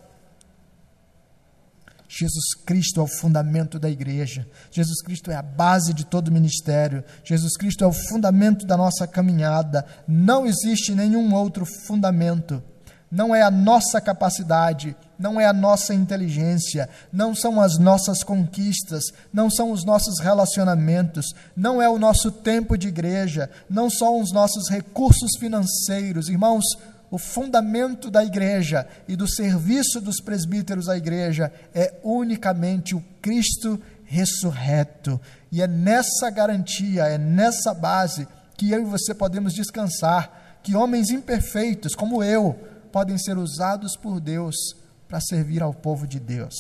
Jesus 2.07 2.53
Cristo 2.65 3.01
é 3.01 3.03
o 3.03 3.07
fundamento 3.07 3.77
da 3.77 3.89
igreja. 3.89 4.47
Jesus 4.71 5.01
Cristo 5.01 5.29
é 5.29 5.35
a 5.35 5.41
base 5.41 5.93
de 5.93 6.05
todo 6.05 6.31
ministério. 6.31 7.03
Jesus 7.23 7.57
Cristo 7.57 7.83
é 7.83 7.87
o 7.87 7.93
fundamento 7.93 8.65
da 8.65 8.77
nossa 8.77 9.05
caminhada. 9.05 9.85
Não 10.07 10.45
existe 10.45 10.95
nenhum 10.95 11.33
outro 11.33 11.65
fundamento. 11.65 12.63
Não 13.09 13.33
é 13.33 13.41
a 13.41 13.49
nossa 13.49 14.01
capacidade, 14.01 14.95
não 15.17 15.39
é 15.39 15.45
a 15.45 15.53
nossa 15.53 15.93
inteligência, 15.93 16.89
não 17.11 17.33
são 17.33 17.61
as 17.61 17.77
nossas 17.77 18.21
conquistas, 18.21 19.05
não 19.31 19.49
são 19.49 19.71
os 19.71 19.85
nossos 19.85 20.19
relacionamentos, 20.19 21.27
não 21.55 21.81
é 21.81 21.89
o 21.89 21.97
nosso 21.97 22.29
tempo 22.29 22.77
de 22.77 22.89
igreja, 22.89 23.49
não 23.69 23.89
são 23.89 24.19
os 24.19 24.33
nossos 24.33 24.69
recursos 24.69 25.37
financeiros. 25.39 26.27
Irmãos, 26.27 26.65
o 27.09 27.17
fundamento 27.17 28.11
da 28.11 28.23
igreja 28.23 28.87
e 29.07 29.15
do 29.15 29.27
serviço 29.27 30.01
dos 30.01 30.19
presbíteros 30.19 30.89
à 30.89 30.97
igreja 30.97 31.51
é 31.73 31.99
unicamente 32.03 32.95
o 32.95 33.03
Cristo 33.21 33.81
ressurreto. 34.03 35.19
E 35.51 35.61
é 35.61 35.67
nessa 35.67 36.29
garantia, 36.29 37.03
é 37.03 37.17
nessa 37.17 37.73
base 37.73 38.27
que 38.57 38.71
eu 38.71 38.81
e 38.81 38.85
você 38.85 39.13
podemos 39.13 39.53
descansar, 39.53 40.59
que 40.61 40.75
homens 40.75 41.09
imperfeitos 41.09 41.95
como 41.95 42.23
eu 42.23 42.53
podem 42.91 43.17
ser 43.17 43.37
usados 43.37 43.95
por 43.95 44.19
Deus 44.19 44.55
para 45.07 45.21
servir 45.21 45.63
ao 45.63 45.73
povo 45.73 46.05
de 46.05 46.19
Deus. 46.19 46.55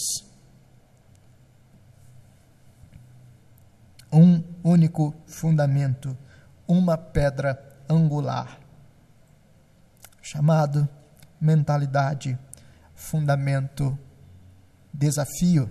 Um 4.11 4.41
único 4.63 5.13
fundamento, 5.25 6.17
uma 6.65 6.97
pedra 6.97 7.61
angular 7.89 8.66
chamado 10.29 10.87
mentalidade, 11.39 12.37
fundamento, 12.93 13.97
desafio. 14.93 15.69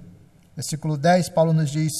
Versículo 0.54 0.96
10, 0.96 1.28
Paulo 1.28 1.52
nos 1.52 1.70
diz: 1.70 1.92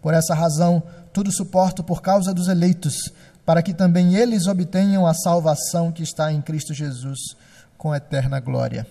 Por 0.00 0.14
essa 0.14 0.34
razão, 0.34 0.82
tudo 1.12 1.30
suporto 1.30 1.84
por 1.84 2.00
causa 2.00 2.32
dos 2.32 2.48
eleitos, 2.48 3.12
para 3.44 3.62
que 3.62 3.74
também 3.74 4.14
eles 4.14 4.46
obtenham 4.46 5.06
a 5.06 5.12
salvação 5.12 5.92
que 5.92 6.02
está 6.02 6.32
em 6.32 6.40
Cristo 6.40 6.72
Jesus, 6.72 7.18
com 7.76 7.94
eterna 7.94 8.40
glória. 8.40 8.86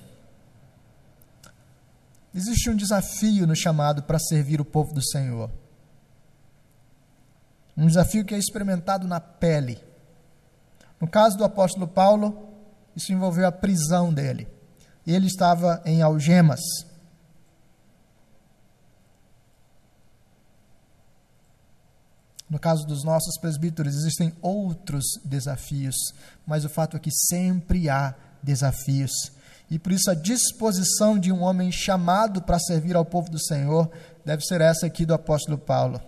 Existe 2.36 2.70
um 2.70 2.76
desafio 2.76 3.47
no 3.47 3.55
chamado 3.55 4.03
para 4.03 4.20
servir 4.20 4.61
o 4.61 4.65
povo 4.65 4.93
do 4.93 5.03
Senhor. 5.03 5.49
Um 7.76 7.88
desafio 7.88 8.24
que 8.24 8.36
é 8.36 8.38
experimentado 8.38 9.07
na 9.07 9.20
pele. 9.20 9.84
No 11.01 11.07
caso 11.07 11.36
do 11.36 11.43
apóstolo 11.43 11.88
Paulo, 11.88 12.46
isso 12.97 13.13
envolveu 13.13 13.45
a 13.45 13.51
prisão 13.51 14.11
dele. 14.11 14.47
Ele 15.05 15.27
estava 15.27 15.83
em 15.85 16.01
algemas. 16.01 16.59
No 22.49 22.57
caso 22.57 22.87
dos 22.87 23.03
nossos 23.03 23.37
presbíteros, 23.39 23.93
existem 23.93 24.33
outros 24.41 25.05
desafios, 25.23 25.95
mas 26.43 26.65
o 26.65 26.69
fato 26.69 26.97
é 26.97 26.99
que 26.99 27.11
sempre 27.11 27.87
há 27.87 28.15
desafios. 28.41 29.11
E 29.69 29.77
por 29.77 29.91
isso 29.91 30.09
a 30.09 30.15
disposição 30.15 31.19
de 31.19 31.31
um 31.31 31.43
homem 31.43 31.71
chamado 31.71 32.41
para 32.41 32.57
servir 32.57 32.95
ao 32.95 33.05
povo 33.05 33.29
do 33.29 33.39
Senhor 33.39 33.91
deve 34.25 34.41
ser 34.41 34.61
essa 34.61 34.87
aqui 34.87 35.05
do 35.05 35.13
apóstolo 35.13 35.57
Paulo. 35.57 36.01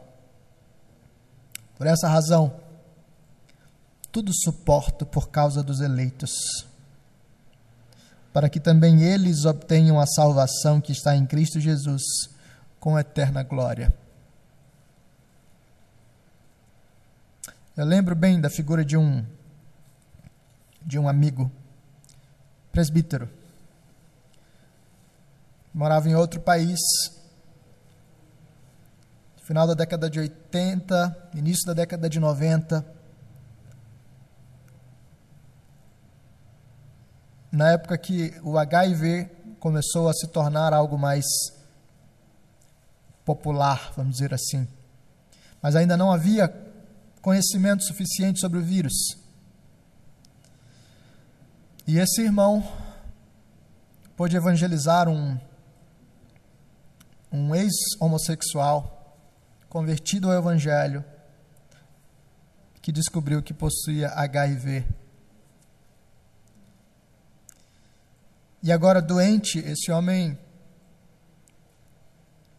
Por 1.78 1.86
essa 1.86 2.08
razão, 2.08 2.60
tudo 4.12 4.32
suporto 4.34 5.06
por 5.06 5.30
causa 5.30 5.62
dos 5.62 5.82
eleitos, 5.82 6.32
para 8.32 8.50
que 8.50 8.60
também 8.60 9.04
eles 9.04 9.46
obtenham 9.46 10.00
a 10.00 10.06
salvação 10.06 10.80
que 10.80 10.92
está 10.92 11.16
em 11.16 11.26
Cristo 11.26 11.60
Jesus 11.60 12.04
com 12.80 12.98
eterna 12.98 13.44
glória. 13.44 13.94
Eu 17.76 17.86
lembro 17.86 18.16
bem 18.16 18.40
da 18.40 18.50
figura 18.50 18.84
de 18.84 18.98
um 18.98 19.26
de 20.82 20.98
um 20.98 21.08
amigo 21.08 21.52
presbítero. 22.72 23.30
Morava 25.74 26.10
em 26.10 26.16
outro 26.16 26.40
país. 26.40 26.80
Final 29.44 29.68
da 29.68 29.74
década 29.74 30.10
de 30.10 30.20
80, 30.20 31.30
início 31.36 31.66
da 31.66 31.74
década 31.74 32.10
de 32.10 32.20
90. 32.20 32.99
Na 37.52 37.72
época 37.72 37.98
que 37.98 38.34
o 38.44 38.58
HIV 38.58 39.30
começou 39.60 40.08
a 40.08 40.14
se 40.14 40.28
tornar 40.28 40.74
algo 40.74 40.98
mais 40.98 41.26
popular, 43.26 43.92
vamos 43.96 44.14
dizer 44.14 44.34
assim. 44.34 44.68
Mas 45.62 45.76
ainda 45.76 45.98
não 45.98 46.12
havia 46.12 46.48
conhecimento 47.22 47.84
suficiente 47.84 48.40
sobre 48.40 48.60
o 48.60 48.64
vírus. 48.64 48.94
E 51.88 51.98
esse 51.98 52.22
irmão 52.22 52.64
pôde 54.16 54.36
evangelizar 54.36 55.10
um, 55.10 55.40
um 57.32 57.56
ex-homossexual 57.56 59.18
convertido 59.68 60.30
ao 60.30 60.38
Evangelho 60.38 61.04
que 62.82 62.92
descobriu 62.92 63.42
que 63.42 63.54
possuía 63.54 64.10
HIV. 64.10 64.86
E 68.62 68.72
agora, 68.72 69.02
doente, 69.02 69.60
esse 69.60 69.92
homem 69.92 70.38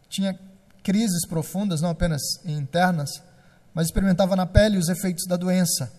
tinha 0.09 0.37
crises 0.83 1.25
profundas, 1.27 1.79
não 1.81 1.89
apenas 1.89 2.21
internas, 2.45 3.09
mas 3.73 3.87
experimentava 3.87 4.35
na 4.35 4.45
pele 4.45 4.77
os 4.77 4.89
efeitos 4.89 5.25
da 5.27 5.37
doença. 5.37 5.91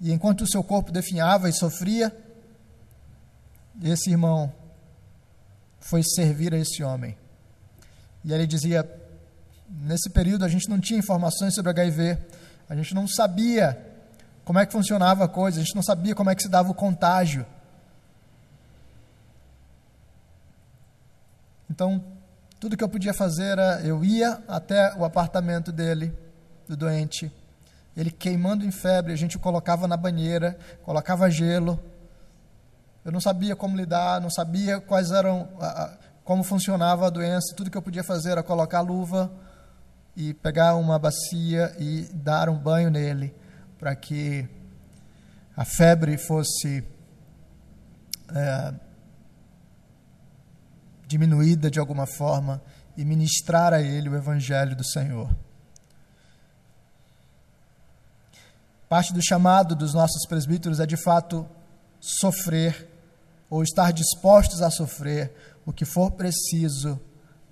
E 0.00 0.12
enquanto 0.12 0.42
o 0.42 0.48
seu 0.48 0.62
corpo 0.62 0.90
definhava 0.90 1.48
e 1.48 1.52
sofria, 1.52 2.14
esse 3.82 4.10
irmão 4.10 4.52
foi 5.80 6.02
servir 6.02 6.52
a 6.52 6.58
esse 6.58 6.82
homem. 6.82 7.16
E 8.24 8.32
ele 8.32 8.46
dizia: 8.46 8.88
nesse 9.68 10.10
período 10.10 10.44
a 10.44 10.48
gente 10.48 10.68
não 10.68 10.80
tinha 10.80 10.98
informações 10.98 11.54
sobre 11.54 11.70
HIV, 11.70 12.18
a 12.68 12.74
gente 12.74 12.94
não 12.94 13.06
sabia 13.06 13.95
como 14.46 14.60
é 14.60 14.64
que 14.64 14.70
funcionava 14.70 15.24
a 15.24 15.28
coisa, 15.28 15.58
a 15.58 15.62
gente 15.64 15.74
não 15.74 15.82
sabia 15.82 16.14
como 16.14 16.30
é 16.30 16.34
que 16.36 16.42
se 16.42 16.48
dava 16.48 16.70
o 16.70 16.74
contágio. 16.74 17.44
Então, 21.68 22.02
tudo 22.60 22.76
que 22.76 22.84
eu 22.84 22.88
podia 22.88 23.12
fazer 23.12 23.58
era 23.58 23.80
eu 23.80 24.04
ia 24.04 24.40
até 24.46 24.94
o 24.94 25.04
apartamento 25.04 25.72
dele, 25.72 26.16
do 26.68 26.76
doente, 26.76 27.30
ele 27.96 28.12
queimando 28.12 28.64
em 28.64 28.70
febre, 28.70 29.12
a 29.12 29.16
gente 29.16 29.36
o 29.36 29.40
colocava 29.40 29.88
na 29.88 29.96
banheira, 29.96 30.56
colocava 30.84 31.28
gelo. 31.28 31.82
Eu 33.04 33.10
não 33.10 33.20
sabia 33.20 33.56
como 33.56 33.76
lidar, 33.76 34.20
não 34.20 34.30
sabia 34.30 34.80
quais 34.80 35.10
eram, 35.10 35.48
como 36.22 36.44
funcionava 36.44 37.08
a 37.08 37.10
doença. 37.10 37.52
Tudo 37.56 37.68
que 37.68 37.76
eu 37.76 37.82
podia 37.82 38.04
fazer 38.04 38.30
era 38.30 38.44
colocar 38.44 38.80
luva 38.80 39.28
e 40.14 40.32
pegar 40.34 40.76
uma 40.76 41.00
bacia 41.00 41.74
e 41.80 42.08
dar 42.12 42.48
um 42.48 42.56
banho 42.56 42.90
nele, 42.90 43.34
para 43.86 43.94
que 43.94 44.44
a 45.56 45.64
febre 45.64 46.18
fosse 46.18 46.82
é, 48.34 48.74
diminuída 51.06 51.70
de 51.70 51.78
alguma 51.78 52.04
forma 52.04 52.60
e 52.96 53.04
ministrar 53.04 53.72
a 53.72 53.80
ele 53.80 54.08
o 54.08 54.16
evangelho 54.16 54.74
do 54.74 54.84
Senhor. 54.84 55.30
Parte 58.88 59.12
do 59.12 59.24
chamado 59.24 59.76
dos 59.76 59.94
nossos 59.94 60.26
presbíteros 60.26 60.80
é 60.80 60.86
de 60.86 60.96
fato 60.96 61.48
sofrer 62.00 62.90
ou 63.48 63.62
estar 63.62 63.92
dispostos 63.92 64.62
a 64.62 64.68
sofrer 64.68 65.32
o 65.64 65.72
que 65.72 65.84
for 65.84 66.10
preciso 66.10 67.00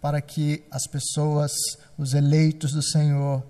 para 0.01 0.21
que 0.21 0.65
as 0.69 0.85
pessoas, 0.89 1.53
os 1.97 2.13
eleitos 2.13 2.73
do 2.73 2.83
Senhor, 2.83 3.41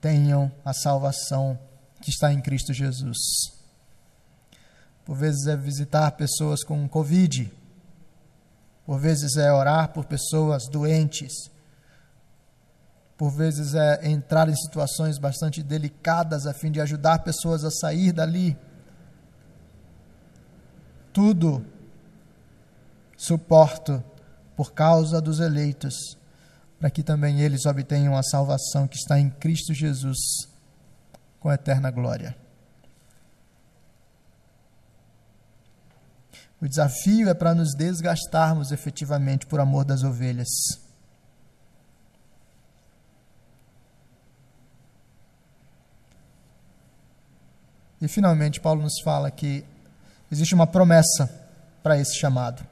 tenham 0.00 0.50
a 0.64 0.72
salvação 0.72 1.58
que 2.02 2.10
está 2.10 2.32
em 2.32 2.40
Cristo 2.40 2.74
Jesus. 2.74 3.16
Por 5.04 5.16
vezes 5.16 5.46
é 5.46 5.56
visitar 5.56 6.10
pessoas 6.12 6.62
com 6.62 6.88
Covid, 6.88 7.50
por 8.84 8.98
vezes 8.98 9.36
é 9.36 9.52
orar 9.52 9.92
por 9.92 10.04
pessoas 10.04 10.68
doentes, 10.68 11.32
por 13.16 13.30
vezes 13.30 13.74
é 13.74 14.08
entrar 14.08 14.48
em 14.48 14.56
situações 14.56 15.16
bastante 15.16 15.62
delicadas 15.62 16.46
a 16.46 16.52
fim 16.52 16.72
de 16.72 16.80
ajudar 16.80 17.20
pessoas 17.20 17.64
a 17.64 17.70
sair 17.70 18.12
dali. 18.12 18.56
Tudo 21.12 21.64
suporto 23.16 24.02
por 24.56 24.72
causa 24.72 25.20
dos 25.20 25.38
eleitos, 25.38 26.16
para 26.80 26.90
que 26.90 27.02
também 27.02 27.40
eles 27.40 27.64
obtenham 27.64 28.16
a 28.16 28.22
salvação 28.24 28.88
que 28.88 28.96
está 28.96 29.20
em 29.20 29.30
Cristo 29.30 29.72
Jesus 29.72 30.51
com 31.42 31.52
eterna 31.52 31.90
glória. 31.90 32.36
O 36.60 36.68
desafio 36.68 37.28
é 37.28 37.34
para 37.34 37.52
nos 37.52 37.74
desgastarmos 37.74 38.70
efetivamente 38.70 39.44
por 39.46 39.58
amor 39.58 39.84
das 39.84 40.04
ovelhas. 40.04 40.48
E 48.00 48.06
finalmente, 48.06 48.60
Paulo 48.60 48.82
nos 48.82 49.00
fala 49.02 49.28
que 49.28 49.64
existe 50.30 50.54
uma 50.54 50.66
promessa 50.68 51.28
para 51.82 51.98
esse 51.98 52.16
chamado. 52.16 52.64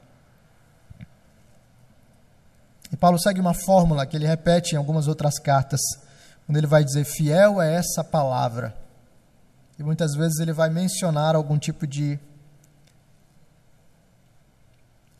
E 2.89 2.95
Paulo 2.95 3.19
segue 3.19 3.41
uma 3.41 3.53
fórmula 3.53 4.05
que 4.05 4.15
ele 4.15 4.27
repete 4.27 4.75
em 4.75 4.77
algumas 4.77 5.09
outras 5.09 5.37
cartas, 5.37 5.81
quando 6.51 6.57
ele 6.57 6.67
vai 6.67 6.83
dizer: 6.83 7.05
fiel 7.05 7.61
é 7.61 7.75
essa 7.75 8.03
palavra. 8.03 8.75
E 9.79 9.83
muitas 9.83 10.13
vezes 10.15 10.37
ele 10.39 10.51
vai 10.51 10.69
mencionar 10.69 11.33
algum 11.33 11.57
tipo 11.57 11.87
de 11.87 12.19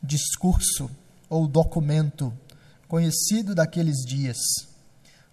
discurso 0.03 0.91
ou 1.29 1.47
documento 1.47 2.37
conhecido 2.85 3.55
daqueles 3.55 3.99
dias. 4.05 4.35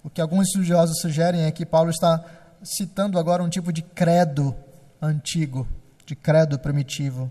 O 0.00 0.08
que 0.08 0.20
alguns 0.20 0.46
estudiosos 0.46 1.00
sugerem 1.00 1.42
é 1.42 1.50
que 1.50 1.66
Paulo 1.66 1.90
está 1.90 2.24
citando 2.62 3.18
agora 3.18 3.42
um 3.42 3.48
tipo 3.48 3.72
de 3.72 3.82
credo 3.82 4.54
antigo, 5.02 5.66
de 6.06 6.14
credo 6.14 6.60
primitivo. 6.60 7.28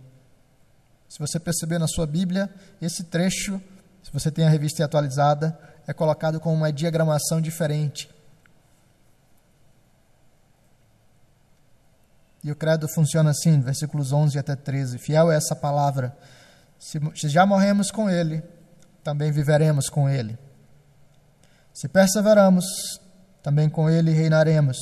Se 1.07 1.19
você 1.19 1.39
perceber 1.39 1.79
na 1.79 1.87
sua 1.87 2.05
Bíblia, 2.05 2.53
esse 2.81 3.05
trecho, 3.05 3.61
se 4.03 4.11
você 4.11 4.29
tem 4.29 4.45
a 4.45 4.49
revista 4.49 4.83
atualizada, 4.83 5.57
é 5.87 5.93
colocado 5.93 6.37
com 6.37 6.53
uma 6.53 6.69
diagramação 6.69 7.39
diferente. 7.39 8.16
E 12.47 12.51
o 12.51 12.55
credo 12.55 12.87
funciona 12.87 13.31
assim, 13.31 13.59
versículos 13.59 14.13
11 14.13 14.39
até 14.39 14.55
13. 14.55 14.97
Fiel 14.99 15.29
é 15.29 15.35
essa 15.35 15.53
palavra. 15.53 16.17
Se, 16.79 16.97
se 17.13 17.27
já 17.27 17.45
morremos 17.45 17.91
com 17.91 18.09
Ele, 18.09 18.41
também 19.03 19.33
viveremos 19.33 19.89
com 19.89 20.07
Ele. 20.07 20.37
Se 21.73 21.89
perseveramos, 21.89 22.63
também 23.43 23.69
com 23.69 23.89
Ele 23.89 24.13
reinaremos. 24.13 24.77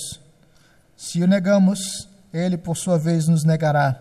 Se 0.95 1.23
o 1.23 1.27
negamos, 1.27 2.07
ele 2.31 2.55
por 2.55 2.77
sua 2.77 2.99
vez 2.99 3.27
nos 3.27 3.43
negará. 3.43 3.99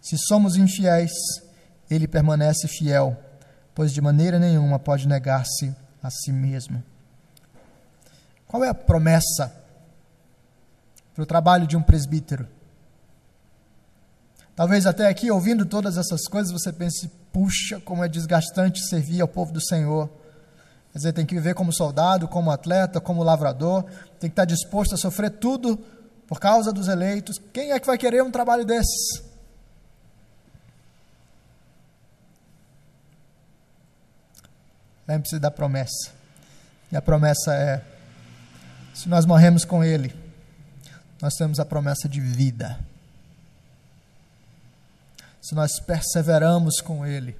Se 0.00 0.16
somos 0.16 0.54
infiéis, 0.54 1.10
ele 1.90 2.06
permanece 2.06 2.68
fiel, 2.68 3.20
pois 3.74 3.92
de 3.92 4.00
maneira 4.00 4.38
nenhuma 4.38 4.78
pode 4.78 5.08
negar-se 5.08 5.74
a 6.00 6.08
si 6.08 6.30
mesmo. 6.30 6.80
Qual 8.46 8.62
é 8.62 8.68
a 8.68 8.74
promessa 8.74 9.52
para 11.12 11.24
o 11.24 11.26
trabalho 11.26 11.66
de 11.66 11.76
um 11.76 11.82
presbítero? 11.82 12.59
Talvez 14.60 14.84
até 14.84 15.08
aqui, 15.08 15.30
ouvindo 15.30 15.64
todas 15.64 15.96
essas 15.96 16.28
coisas, 16.28 16.52
você 16.52 16.70
pense: 16.70 17.08
puxa, 17.32 17.80
como 17.80 18.04
é 18.04 18.08
desgastante 18.08 18.86
servir 18.86 19.22
ao 19.22 19.26
povo 19.26 19.50
do 19.50 19.58
Senhor. 19.58 20.06
Quer 20.92 20.98
dizer, 20.98 21.12
tem 21.14 21.24
que 21.24 21.34
viver 21.34 21.54
como 21.54 21.72
soldado, 21.72 22.28
como 22.28 22.50
atleta, 22.50 23.00
como 23.00 23.22
lavrador, 23.22 23.84
tem 24.18 24.28
que 24.28 24.34
estar 24.34 24.44
disposto 24.44 24.94
a 24.94 24.98
sofrer 24.98 25.30
tudo 25.30 25.78
por 26.28 26.38
causa 26.38 26.74
dos 26.74 26.88
eleitos. 26.88 27.40
Quem 27.54 27.72
é 27.72 27.80
que 27.80 27.86
vai 27.86 27.96
querer 27.96 28.22
um 28.22 28.30
trabalho 28.30 28.66
desses? 28.66 29.22
Lembre-se 35.08 35.38
da 35.38 35.50
promessa. 35.50 36.10
E 36.92 36.96
a 36.98 37.00
promessa 37.00 37.54
é: 37.54 37.82
se 38.92 39.08
nós 39.08 39.24
morremos 39.24 39.64
com 39.64 39.82
Ele, 39.82 40.14
nós 41.22 41.32
temos 41.32 41.58
a 41.58 41.64
promessa 41.64 42.06
de 42.06 42.20
vida. 42.20 42.89
Se 45.40 45.54
nós 45.54 45.80
perseveramos 45.80 46.80
com 46.80 47.06
Ele, 47.06 47.36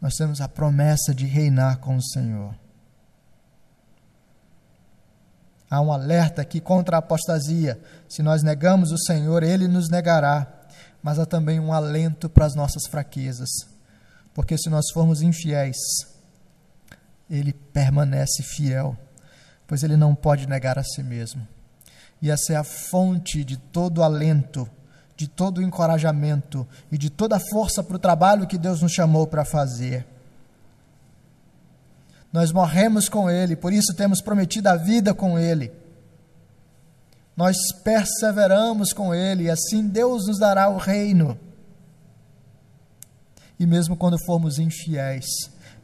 nós 0.00 0.14
temos 0.14 0.40
a 0.40 0.48
promessa 0.48 1.14
de 1.14 1.26
reinar 1.26 1.78
com 1.78 1.96
o 1.96 2.02
Senhor. 2.02 2.54
Há 5.70 5.80
um 5.80 5.92
alerta 5.92 6.40
aqui 6.40 6.60
contra 6.60 6.96
a 6.96 6.98
apostasia. 7.00 7.78
Se 8.08 8.22
nós 8.22 8.42
negamos 8.42 8.90
o 8.90 8.98
Senhor, 8.98 9.42
Ele 9.42 9.68
nos 9.68 9.90
negará. 9.90 10.46
Mas 11.02 11.18
há 11.18 11.26
também 11.26 11.60
um 11.60 11.72
alento 11.72 12.28
para 12.28 12.46
as 12.46 12.54
nossas 12.54 12.86
fraquezas. 12.88 13.50
Porque 14.32 14.56
se 14.56 14.70
nós 14.70 14.90
formos 14.92 15.20
infiéis, 15.20 15.76
Ele 17.28 17.52
permanece 17.52 18.42
fiel, 18.42 18.96
pois 19.66 19.82
Ele 19.82 19.96
não 19.96 20.14
pode 20.14 20.46
negar 20.46 20.78
a 20.78 20.84
si 20.84 21.02
mesmo. 21.02 21.46
E 22.22 22.30
essa 22.30 22.52
é 22.52 22.56
a 22.56 22.64
fonte 22.64 23.44
de 23.44 23.56
todo 23.56 24.02
alento, 24.02 24.68
de 25.18 25.28
todo 25.28 25.60
encorajamento 25.60 26.66
e 26.90 26.96
de 26.96 27.10
toda 27.10 27.36
a 27.36 27.40
força 27.50 27.82
para 27.82 27.96
o 27.96 27.98
trabalho 27.98 28.46
que 28.46 28.56
Deus 28.56 28.80
nos 28.80 28.92
chamou 28.92 29.26
para 29.26 29.44
fazer 29.44 30.06
nós 32.32 32.52
morremos 32.52 33.08
com 33.08 33.30
Ele, 33.30 33.56
por 33.56 33.72
isso 33.72 33.94
temos 33.94 34.20
prometido 34.20 34.68
a 34.68 34.76
vida 34.76 35.14
com 35.14 35.38
Ele. 35.38 35.72
Nós 37.36 37.56
perseveramos 37.82 38.92
com 38.92 39.14
Ele, 39.14 39.44
e 39.44 39.50
assim 39.50 39.86
Deus 39.86 40.26
nos 40.26 40.38
dará 40.38 40.68
o 40.68 40.76
reino. 40.76 41.38
E 43.58 43.66
mesmo 43.66 43.96
quando 43.96 44.22
formos 44.24 44.58
infiéis, 44.58 45.26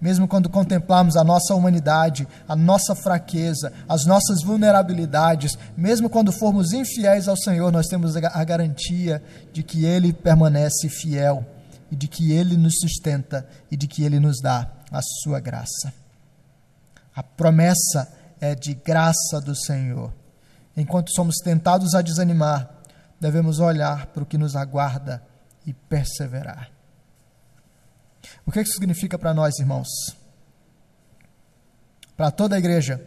mesmo 0.00 0.28
quando 0.28 0.48
contemplarmos 0.48 1.16
a 1.16 1.24
nossa 1.24 1.54
humanidade, 1.54 2.26
a 2.46 2.54
nossa 2.54 2.94
fraqueza, 2.94 3.72
as 3.88 4.04
nossas 4.04 4.42
vulnerabilidades, 4.42 5.56
mesmo 5.76 6.10
quando 6.10 6.32
formos 6.32 6.72
infiéis 6.72 7.28
ao 7.28 7.36
Senhor, 7.36 7.72
nós 7.72 7.86
temos 7.86 8.16
a 8.16 8.44
garantia 8.44 9.22
de 9.52 9.62
que 9.62 9.84
Ele 9.84 10.12
permanece 10.12 10.88
fiel 10.88 11.44
e 11.90 11.96
de 11.96 12.08
que 12.08 12.32
Ele 12.32 12.56
nos 12.56 12.74
sustenta 12.80 13.46
e 13.70 13.76
de 13.76 13.86
que 13.86 14.02
Ele 14.02 14.20
nos 14.20 14.40
dá 14.40 14.70
a 14.90 15.00
sua 15.22 15.40
graça. 15.40 15.92
A 17.14 17.22
promessa 17.22 18.08
é 18.40 18.54
de 18.54 18.74
graça 18.74 19.40
do 19.40 19.54
Senhor. 19.54 20.12
Enquanto 20.76 21.14
somos 21.14 21.36
tentados 21.36 21.94
a 21.94 22.02
desanimar, 22.02 22.68
devemos 23.20 23.60
olhar 23.60 24.06
para 24.06 24.22
o 24.22 24.26
que 24.26 24.36
nos 24.36 24.56
aguarda 24.56 25.22
e 25.64 25.72
perseverar. 25.72 26.73
O 28.46 28.52
que 28.52 28.60
isso 28.60 28.72
significa 28.72 29.18
para 29.18 29.32
nós, 29.32 29.58
irmãos? 29.58 29.88
Para 32.16 32.30
toda 32.30 32.54
a 32.54 32.58
igreja, 32.58 33.04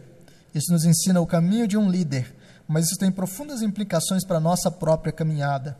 isso 0.54 0.72
nos 0.72 0.84
ensina 0.84 1.20
o 1.20 1.26
caminho 1.26 1.68
de 1.68 1.76
um 1.76 1.88
líder, 1.88 2.34
mas 2.66 2.86
isso 2.86 2.98
tem 2.98 3.10
profundas 3.10 3.62
implicações 3.62 4.24
para 4.24 4.38
a 4.38 4.40
nossa 4.40 4.70
própria 4.70 5.12
caminhada. 5.12 5.78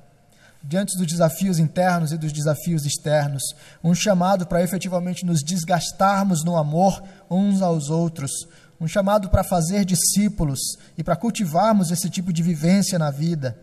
Diante 0.63 0.97
dos 0.97 1.07
desafios 1.07 1.59
internos 1.59 2.13
e 2.13 2.17
dos 2.17 2.33
desafios 2.33 2.87
externos, 2.87 3.43
um 3.83 3.95
chamado 3.95 4.47
para 4.47 4.63
efetivamente 4.63 5.27
nos 5.27 5.43
desgastarmos 5.43 6.45
no 6.45 6.57
amor 6.57 7.03
uns 7.31 7.61
aos 7.61 7.91
outros, 7.91 8.31
um 8.81 8.87
chamado 8.87 9.29
para 9.29 9.45
fazer 9.45 9.85
discípulos 9.85 10.61
e 10.97 11.03
para 11.03 11.17
cultivarmos 11.17 11.91
esse 11.91 12.09
tipo 12.09 12.33
de 12.33 12.43
vivência 12.43 12.99
na 12.99 13.11
vida, 13.11 13.59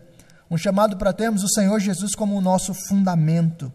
um 0.50 0.56
chamado 0.56 0.96
para 0.96 1.12
termos 1.12 1.42
o 1.42 1.48
Senhor 1.48 1.80
Jesus 1.80 2.14
como 2.14 2.36
o 2.36 2.40
nosso 2.40 2.72
fundamento. 2.72 3.72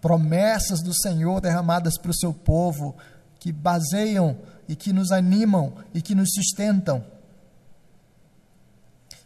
Promessas 0.00 0.82
do 0.82 0.94
Senhor 0.94 1.40
derramadas 1.40 1.98
para 1.98 2.10
o 2.10 2.16
seu 2.16 2.32
povo, 2.32 2.96
que 3.38 3.52
baseiam 3.52 4.38
e 4.68 4.76
que 4.76 4.92
nos 4.92 5.10
animam 5.10 5.74
e 5.94 6.02
que 6.02 6.14
nos 6.14 6.30
sustentam. 6.34 7.04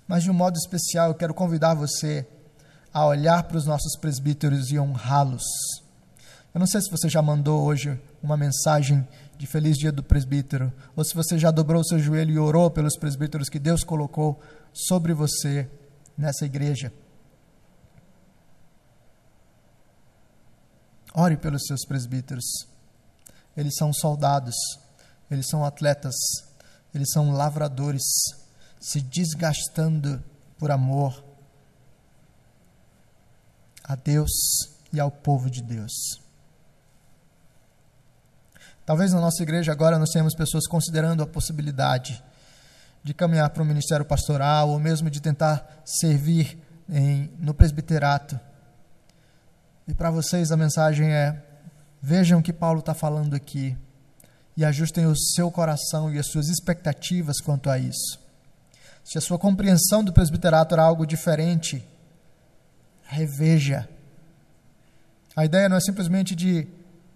Mas 0.07 0.23
de 0.23 0.31
um 0.31 0.35
modo 0.35 0.57
especial, 0.57 1.09
eu 1.09 1.14
quero 1.14 1.35
convidar 1.35 1.75
você 1.75 2.27
a 2.93 3.07
olhar 3.07 3.43
para 3.45 3.57
os 3.57 3.66
nossos 3.66 3.97
presbíteros 3.97 4.70
e 4.70 4.79
honrá-los. 4.79 5.45
Eu 6.55 6.59
não 6.59 6.66
sei 6.66 6.83
se 6.83 6.91
você 6.91 7.09
já 7.09 7.23
mandou 7.23 7.62
hoje 7.62 7.99
uma 8.23 8.37
mensagem 8.37 9.07
de 9.39 9.47
feliz 9.47 9.79
dia 9.79 9.91
do 9.91 10.03
presbítero, 10.03 10.73
ou 10.95 11.03
se 11.03 11.14
você 11.14 11.39
já 11.39 11.51
dobrou 11.51 11.83
seu 11.83 11.99
joelho 11.99 12.35
e 12.35 12.39
orou 12.39 12.70
pelos 12.70 12.97
presbíteros 12.97 13.49
que 13.49 13.59
Deus 13.59 13.83
colocou 13.83 14.39
sobre 14.73 15.14
você 15.14 15.68
nessa 16.16 16.45
igreja. 16.45 16.93
Ore 21.15 21.37
pelos 21.37 21.63
seus 21.67 21.85
presbíteros. 21.85 22.45
Eles 23.57 23.77
são 23.77 23.93
soldados, 23.93 24.55
eles 25.31 25.47
são 25.49 25.65
atletas, 25.65 26.15
eles 26.95 27.11
são 27.11 27.33
lavradores, 27.33 28.03
se 28.81 29.01
desgastando 29.01 30.23
por 30.59 30.71
amor 30.71 31.23
a 33.85 33.95
Deus 33.95 34.31
e 34.93 35.01
ao 35.01 35.11
povo 35.11 35.51
de 35.51 35.63
Deus. 35.63 35.93
Talvez 38.85 39.13
na 39.13 39.21
nossa 39.21 39.43
igreja 39.43 39.71
agora 39.71 39.99
nós 39.99 40.11
tenhamos 40.11 40.35
pessoas 40.35 40.67
considerando 40.67 41.23
a 41.23 41.27
possibilidade 41.27 42.23
de 43.03 43.15
caminhar 43.15 43.51
para 43.51 43.63
o 43.63 43.67
ministério 43.67 44.05
pastoral 44.05 44.71
ou 44.71 44.79
mesmo 44.79 45.11
de 45.11 45.21
tentar 45.21 45.83
servir 45.85 46.59
em, 46.89 47.31
no 47.39 47.55
presbiterato. 47.55 48.39
E 49.87 49.95
para 49.95 50.11
vocês 50.11 50.53
a 50.53 50.57
mensagem 50.57 51.12
é: 51.12 51.43
vejam 52.01 52.41
o 52.41 52.43
que 52.43 52.53
Paulo 52.53 52.80
está 52.80 52.95
falando 52.95 53.35
aqui 53.35 53.76
e 54.57 54.64
ajustem 54.64 55.07
o 55.07 55.16
seu 55.16 55.51
coração 55.51 56.12
e 56.12 56.18
as 56.18 56.26
suas 56.26 56.49
expectativas 56.49 57.41
quanto 57.41 57.70
a 57.70 57.78
isso. 57.78 58.20
Se 59.05 59.18
a 59.18 59.20
sua 59.20 59.39
compreensão 59.39 60.05
do 60.05 60.12
presbiterato 60.12 60.74
era 60.74 60.83
algo 60.83 61.07
diferente, 61.07 61.85
reveja. 63.03 63.89
A 65.35 65.45
ideia 65.45 65.68
não 65.68 65.76
é 65.76 65.80
simplesmente 65.80 66.37
de 66.37 66.68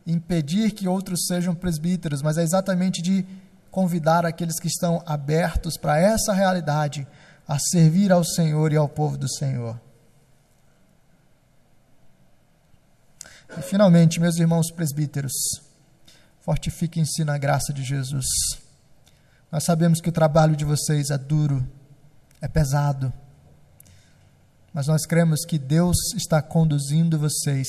impedir 0.07 0.73
que 0.73 0.89
outros 0.89 1.27
sejam 1.27 1.55
presbíteros, 1.55 2.23
mas 2.23 2.39
é 2.39 2.43
exatamente 2.43 3.03
de 3.03 3.27
convidar 3.71 4.25
aqueles 4.25 4.59
que 4.59 4.69
estão 4.69 5.03
abertos 5.05 5.77
para 5.77 5.99
essa 5.99 6.33
realidade 6.33 7.07
a 7.47 7.59
servir 7.59 8.11
ao 8.11 8.25
Senhor 8.25 8.73
e 8.73 8.77
ao 8.77 8.89
povo 8.89 9.17
do 9.17 9.29
Senhor. 9.29 9.79
E 13.59 13.63
finalmente, 13.63 14.21
meus 14.21 14.37
irmãos 14.37 14.71
presbíteros, 14.71 15.33
fortifiquem-se 16.41 17.25
na 17.25 17.37
graça 17.39 17.73
de 17.73 17.83
Jesus. 17.83 18.27
Nós 19.51 19.65
sabemos 19.65 20.01
que 20.01 20.09
o 20.09 20.13
trabalho 20.13 20.57
de 20.57 20.65
vocês 20.65 21.11
é 21.11 21.19
duro, 21.19 21.67
é 22.41 22.49
pesado, 22.49 23.13
mas 24.73 24.87
nós 24.87 25.07
cremos 25.07 25.45
que 25.47 25.59
Deus 25.59 25.97
está 26.15 26.43
conduzindo 26.43 27.19
vocês 27.19 27.67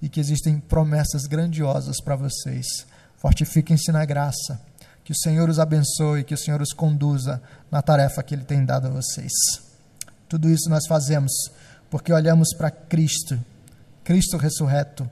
e 0.00 0.08
que 0.08 0.18
existem 0.18 0.58
promessas 0.58 1.26
grandiosas 1.26 2.00
para 2.02 2.16
vocês. 2.16 2.66
Fortifiquem-se 3.16 3.92
na 3.92 4.04
graça. 4.04 4.60
Que 5.04 5.12
o 5.12 5.16
Senhor 5.16 5.48
os 5.48 5.58
abençoe, 5.58 6.24
que 6.24 6.34
o 6.34 6.38
Senhor 6.38 6.60
os 6.60 6.72
conduza 6.72 7.40
na 7.70 7.82
tarefa 7.82 8.22
que 8.22 8.34
Ele 8.34 8.44
tem 8.44 8.64
dado 8.64 8.88
a 8.88 8.90
vocês. 8.90 9.32
Tudo 10.28 10.48
isso 10.48 10.68
nós 10.68 10.86
fazemos 10.86 11.32
porque 11.90 12.12
olhamos 12.12 12.54
para 12.56 12.70
Cristo, 12.70 13.38
Cristo 14.04 14.36
ressurreto. 14.36 15.08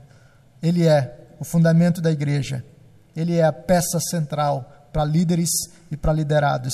Ele 0.61 0.87
é 0.87 1.17
o 1.39 1.43
fundamento 1.43 2.01
da 2.01 2.11
igreja, 2.11 2.63
ele 3.15 3.37
é 3.37 3.43
a 3.43 3.53
peça 3.53 3.99
central 3.99 4.89
para 4.93 5.03
líderes 5.03 5.49
e 5.89 5.97
para 5.97 6.13
liderados. 6.13 6.73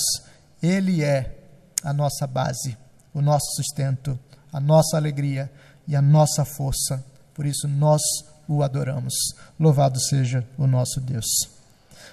Ele 0.62 1.02
é 1.02 1.36
a 1.82 1.92
nossa 1.92 2.26
base, 2.26 2.76
o 3.14 3.20
nosso 3.20 3.46
sustento 3.54 4.18
a 4.52 4.60
nossa 4.60 4.96
alegria 4.96 5.50
e 5.86 5.94
a 5.94 6.02
nossa 6.02 6.44
força. 6.44 7.04
Por 7.34 7.46
isso 7.46 7.68
nós 7.68 8.02
o 8.46 8.62
adoramos. 8.62 9.14
Louvado 9.58 10.00
seja 10.00 10.46
o 10.56 10.66
nosso 10.66 11.00
Deus. 11.00 11.26